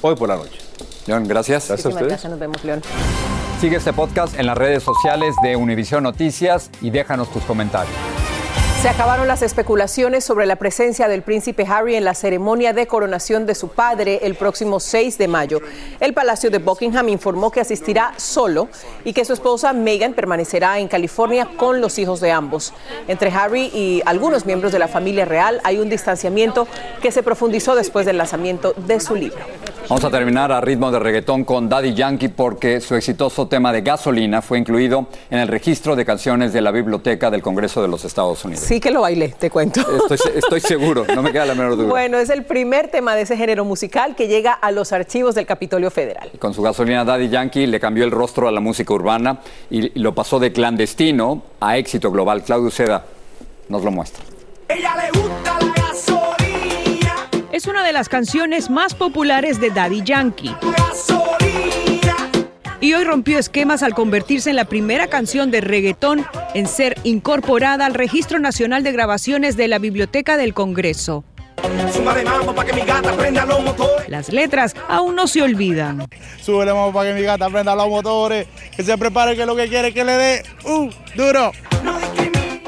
Hoy 0.00 0.16
por 0.16 0.28
la 0.28 0.36
noche. 0.36 0.58
León, 1.06 1.28
gracias. 1.28 1.68
Gracias 1.68 1.86
a 1.86 1.88
ustedes. 1.90 2.08
Gracias, 2.08 2.30
nos 2.30 2.40
vemos, 2.40 2.64
León. 2.64 2.82
Sigue 3.60 3.76
este 3.76 3.92
podcast 3.92 4.36
en 4.36 4.46
las 4.46 4.58
redes 4.58 4.82
sociales 4.82 5.36
de 5.44 5.54
Univision 5.54 6.02
Noticias 6.02 6.70
y 6.80 6.90
déjanos 6.90 7.30
tus 7.30 7.44
comentarios. 7.44 7.94
Se 8.84 8.90
acabaron 8.90 9.26
las 9.26 9.40
especulaciones 9.40 10.24
sobre 10.24 10.44
la 10.44 10.56
presencia 10.56 11.08
del 11.08 11.22
príncipe 11.22 11.64
Harry 11.66 11.96
en 11.96 12.04
la 12.04 12.12
ceremonia 12.12 12.74
de 12.74 12.86
coronación 12.86 13.46
de 13.46 13.54
su 13.54 13.68
padre 13.68 14.20
el 14.24 14.34
próximo 14.34 14.78
6 14.78 15.16
de 15.16 15.26
mayo. 15.26 15.62
El 16.00 16.12
Palacio 16.12 16.50
de 16.50 16.58
Buckingham 16.58 17.08
informó 17.08 17.50
que 17.50 17.62
asistirá 17.62 18.12
solo 18.18 18.68
y 19.02 19.14
que 19.14 19.24
su 19.24 19.32
esposa 19.32 19.72
Meghan 19.72 20.12
permanecerá 20.12 20.80
en 20.80 20.88
California 20.88 21.48
con 21.56 21.80
los 21.80 21.98
hijos 21.98 22.20
de 22.20 22.30
ambos. 22.30 22.74
Entre 23.08 23.30
Harry 23.30 23.70
y 23.72 24.02
algunos 24.04 24.44
miembros 24.44 24.70
de 24.70 24.80
la 24.80 24.88
familia 24.88 25.24
real 25.24 25.62
hay 25.64 25.78
un 25.78 25.88
distanciamiento 25.88 26.68
que 27.00 27.10
se 27.10 27.22
profundizó 27.22 27.74
después 27.76 28.04
del 28.04 28.18
lanzamiento 28.18 28.74
de 28.76 29.00
su 29.00 29.14
libro. 29.14 29.46
Vamos 29.86 30.02
a 30.02 30.10
terminar 30.10 30.50
a 30.50 30.62
ritmo 30.62 30.90
de 30.90 30.98
reggaetón 30.98 31.44
con 31.44 31.68
Daddy 31.68 31.92
Yankee 31.92 32.28
porque 32.28 32.80
su 32.80 32.94
exitoso 32.94 33.48
tema 33.48 33.70
de 33.70 33.82
gasolina 33.82 34.40
fue 34.40 34.58
incluido 34.58 35.06
en 35.28 35.40
el 35.40 35.48
registro 35.48 35.94
de 35.94 36.06
canciones 36.06 36.54
de 36.54 36.62
la 36.62 36.70
Biblioteca 36.70 37.30
del 37.30 37.42
Congreso 37.42 37.82
de 37.82 37.88
los 37.88 38.02
Estados 38.04 38.42
Unidos. 38.46 38.64
Sí 38.64 38.80
que 38.80 38.90
lo 38.90 39.02
bailé, 39.02 39.28
te 39.28 39.50
cuento. 39.50 39.80
Estoy, 39.80 40.32
estoy 40.36 40.60
seguro, 40.60 41.04
no 41.14 41.22
me 41.22 41.32
queda 41.32 41.44
la 41.44 41.54
menor 41.54 41.76
duda. 41.76 41.88
Bueno, 41.88 42.16
es 42.16 42.30
el 42.30 42.44
primer 42.44 42.88
tema 42.88 43.14
de 43.14 43.22
ese 43.22 43.36
género 43.36 43.66
musical 43.66 44.16
que 44.16 44.26
llega 44.26 44.52
a 44.52 44.70
los 44.70 44.92
archivos 44.92 45.34
del 45.34 45.44
Capitolio 45.44 45.90
Federal. 45.90 46.30
Con 46.38 46.54
su 46.54 46.62
gasolina 46.62 47.04
Daddy 47.04 47.28
Yankee 47.28 47.66
le 47.66 47.78
cambió 47.78 48.04
el 48.04 48.10
rostro 48.10 48.48
a 48.48 48.52
la 48.52 48.60
música 48.60 48.94
urbana 48.94 49.40
y 49.68 49.98
lo 50.00 50.14
pasó 50.14 50.38
de 50.38 50.50
clandestino 50.50 51.42
a 51.60 51.76
éxito 51.76 52.10
global. 52.10 52.42
Claudio 52.42 52.70
Seda 52.70 53.04
nos 53.68 53.84
lo 53.84 53.90
muestra. 53.90 54.24
Es 57.54 57.68
una 57.68 57.84
de 57.84 57.92
las 57.92 58.08
canciones 58.08 58.68
más 58.68 58.94
populares 58.94 59.60
de 59.60 59.70
Daddy 59.70 60.02
Yankee. 60.02 60.56
Y 62.80 62.94
hoy 62.94 63.04
rompió 63.04 63.38
esquemas 63.38 63.84
al 63.84 63.94
convertirse 63.94 64.50
en 64.50 64.56
la 64.56 64.64
primera 64.64 65.06
canción 65.06 65.52
de 65.52 65.60
reggaetón 65.60 66.26
en 66.54 66.66
ser 66.66 66.96
incorporada 67.04 67.86
al 67.86 67.94
Registro 67.94 68.40
Nacional 68.40 68.82
de 68.82 68.90
Grabaciones 68.90 69.56
de 69.56 69.68
la 69.68 69.78
Biblioteca 69.78 70.36
del 70.36 70.52
Congreso. 70.52 71.22
Las 74.08 74.32
letras 74.32 74.74
aún 74.88 75.14
no 75.14 75.28
se 75.28 75.40
olvidan. 75.40 76.08
Súbele 76.42 76.74
mambo 76.74 76.92
para 76.92 77.08
que 77.08 77.20
mi 77.20 77.24
gata 77.24 77.48
prenda 77.50 77.76
los 77.76 77.88
motores, 77.88 78.48
que 78.76 78.82
se 78.82 78.98
prepare 78.98 79.36
que 79.36 79.46
lo 79.46 79.54
que 79.54 79.68
quiere 79.68 79.88
es 79.88 79.94
que 79.94 80.04
le 80.04 80.12
dé 80.14 80.42
uh, 80.64 80.90
duro. 81.14 81.52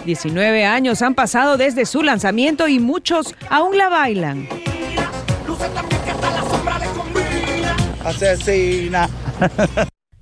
19 0.04 0.64
años 0.64 1.02
han 1.02 1.16
pasado 1.16 1.56
desde 1.56 1.86
su 1.86 2.04
lanzamiento 2.04 2.68
y 2.68 2.78
muchos 2.78 3.34
aún 3.50 3.76
la 3.76 3.88
bailan. 3.88 4.48
Asesina. 8.06 9.08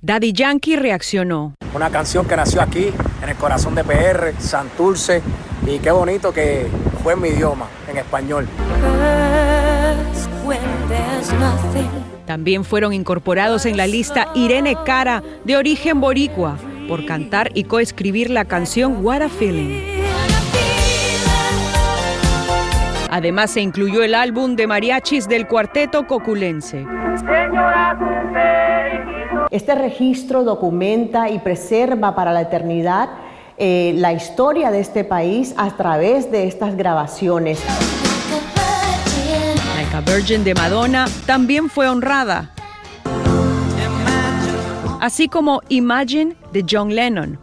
Daddy 0.01 0.33
Yankee 0.33 0.75
reaccionó. 0.75 1.53
Una 1.73 1.89
canción 1.89 2.27
que 2.27 2.35
nació 2.35 2.61
aquí, 2.61 2.91
en 3.21 3.29
el 3.29 3.35
corazón 3.35 3.75
de 3.75 3.83
PR, 3.83 4.33
Santurce, 4.39 5.21
y 5.67 5.79
qué 5.79 5.91
bonito 5.91 6.33
que 6.33 6.67
fue 7.03 7.13
en 7.13 7.21
mi 7.21 7.29
idioma, 7.29 7.67
en 7.87 7.97
español. 7.97 8.47
También 12.25 12.63
fueron 12.63 12.93
incorporados 12.93 13.65
en 13.65 13.77
la 13.77 13.85
lista 13.85 14.29
Irene 14.33 14.75
Cara, 14.83 15.21
de 15.43 15.57
origen 15.57 16.01
boricua, 16.01 16.57
por 16.87 17.05
cantar 17.05 17.51
y 17.53 17.65
coescribir 17.65 18.31
la 18.31 18.45
canción 18.45 19.05
What 19.05 19.21
a 19.21 19.29
Feeling. 19.29 20.04
Además 23.15 23.51
se 23.51 23.61
incluyó 23.61 24.03
el 24.03 24.13
álbum 24.13 24.57
de 24.57 24.67
mariachis 24.67 25.29
del 25.29 25.47
cuarteto 25.47 26.05
coculense. 26.05 26.85
Este 29.51 29.73
registro 29.73 30.43
documenta 30.43 31.29
y 31.29 31.39
preserva 31.39 32.13
para 32.13 32.33
la 32.33 32.41
eternidad 32.41 33.07
eh, 33.57 33.93
la 33.95 34.11
historia 34.11 34.69
de 34.69 34.81
este 34.81 35.05
país 35.05 35.55
a 35.55 35.77
través 35.77 36.29
de 36.29 36.45
estas 36.45 36.75
grabaciones. 36.75 37.63
Like 39.77 39.95
a 39.95 40.01
Virgin 40.01 40.43
de 40.43 40.53
Madonna 40.53 41.05
también 41.25 41.69
fue 41.69 41.87
honrada, 41.87 42.53
así 44.99 45.29
como 45.29 45.61
Imagine 45.69 46.35
de 46.51 46.65
John 46.69 46.93
Lennon, 46.93 47.39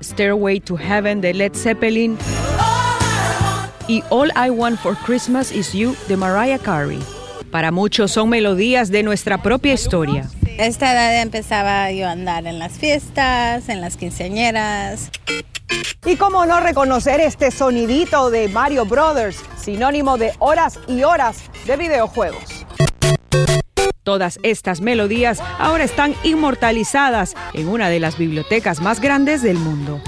Stairway 0.00 0.60
to 0.60 0.76
Heaven 0.76 1.20
de 1.20 1.34
Led 1.34 1.54
Zeppelin 1.54 2.16
y 3.90 4.04
All 4.08 4.30
I 4.36 4.50
Want 4.50 4.78
for 4.78 4.96
Christmas 4.96 5.50
Is 5.50 5.72
You 5.72 5.96
de 6.06 6.16
Mariah 6.16 6.60
Carey. 6.60 7.00
Para 7.50 7.72
muchos 7.72 8.12
son 8.12 8.28
melodías 8.28 8.88
de 8.92 9.02
nuestra 9.02 9.42
propia 9.42 9.72
historia. 9.72 10.30
Esta 10.58 10.92
edad 10.92 11.20
empezaba 11.20 11.90
yo 11.90 12.06
a 12.06 12.12
andar 12.12 12.46
en 12.46 12.60
las 12.60 12.74
fiestas, 12.74 13.68
en 13.68 13.80
las 13.80 13.96
quinceañeras. 13.96 15.10
Y 16.06 16.14
cómo 16.14 16.46
no 16.46 16.60
reconocer 16.60 17.18
este 17.18 17.50
sonidito 17.50 18.30
de 18.30 18.48
Mario 18.48 18.86
Brothers, 18.86 19.42
sinónimo 19.56 20.18
de 20.18 20.34
horas 20.38 20.78
y 20.86 21.02
horas 21.02 21.42
de 21.66 21.76
videojuegos. 21.76 22.64
Todas 24.04 24.38
estas 24.44 24.80
melodías 24.80 25.42
ahora 25.58 25.82
están 25.82 26.14
inmortalizadas 26.22 27.34
en 27.54 27.68
una 27.68 27.88
de 27.88 27.98
las 27.98 28.16
bibliotecas 28.16 28.80
más 28.80 29.00
grandes 29.00 29.42
del 29.42 29.58
mundo. 29.58 30.00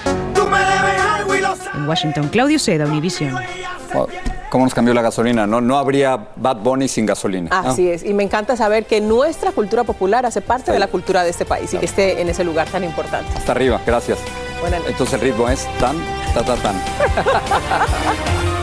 En 1.74 1.88
Washington, 1.88 2.28
Claudio 2.28 2.58
Seda, 2.58 2.86
Univision. 2.86 3.34
¿Cómo 4.50 4.64
nos 4.64 4.74
cambió 4.74 4.92
la 4.92 5.02
gasolina? 5.02 5.46
No, 5.46 5.60
no 5.60 5.78
habría 5.78 6.28
Bad 6.36 6.58
Bunny 6.58 6.88
sin 6.88 7.06
gasolina. 7.06 7.48
Así 7.50 7.88
es, 7.88 8.04
y 8.04 8.12
me 8.12 8.22
encanta 8.22 8.56
saber 8.56 8.84
que 8.84 9.00
nuestra 9.00 9.52
cultura 9.52 9.84
popular 9.84 10.26
hace 10.26 10.40
parte 10.42 10.72
de 10.72 10.78
la 10.78 10.88
cultura 10.88 11.24
de 11.24 11.30
este 11.30 11.44
país 11.44 11.72
y 11.72 11.78
que 11.78 11.86
esté 11.86 12.20
en 12.20 12.28
ese 12.28 12.44
lugar 12.44 12.68
tan 12.68 12.84
importante. 12.84 13.30
Hasta 13.36 13.52
arriba, 13.52 13.80
gracias. 13.86 14.18
Buenas 14.60 14.80
noches. 14.80 14.92
Entonces 14.92 15.14
el 15.14 15.20
ritmo 15.20 15.48
es 15.48 15.66
tan, 15.78 15.96
ta, 16.34 16.44
ta, 16.44 16.56
tan. 16.56 16.74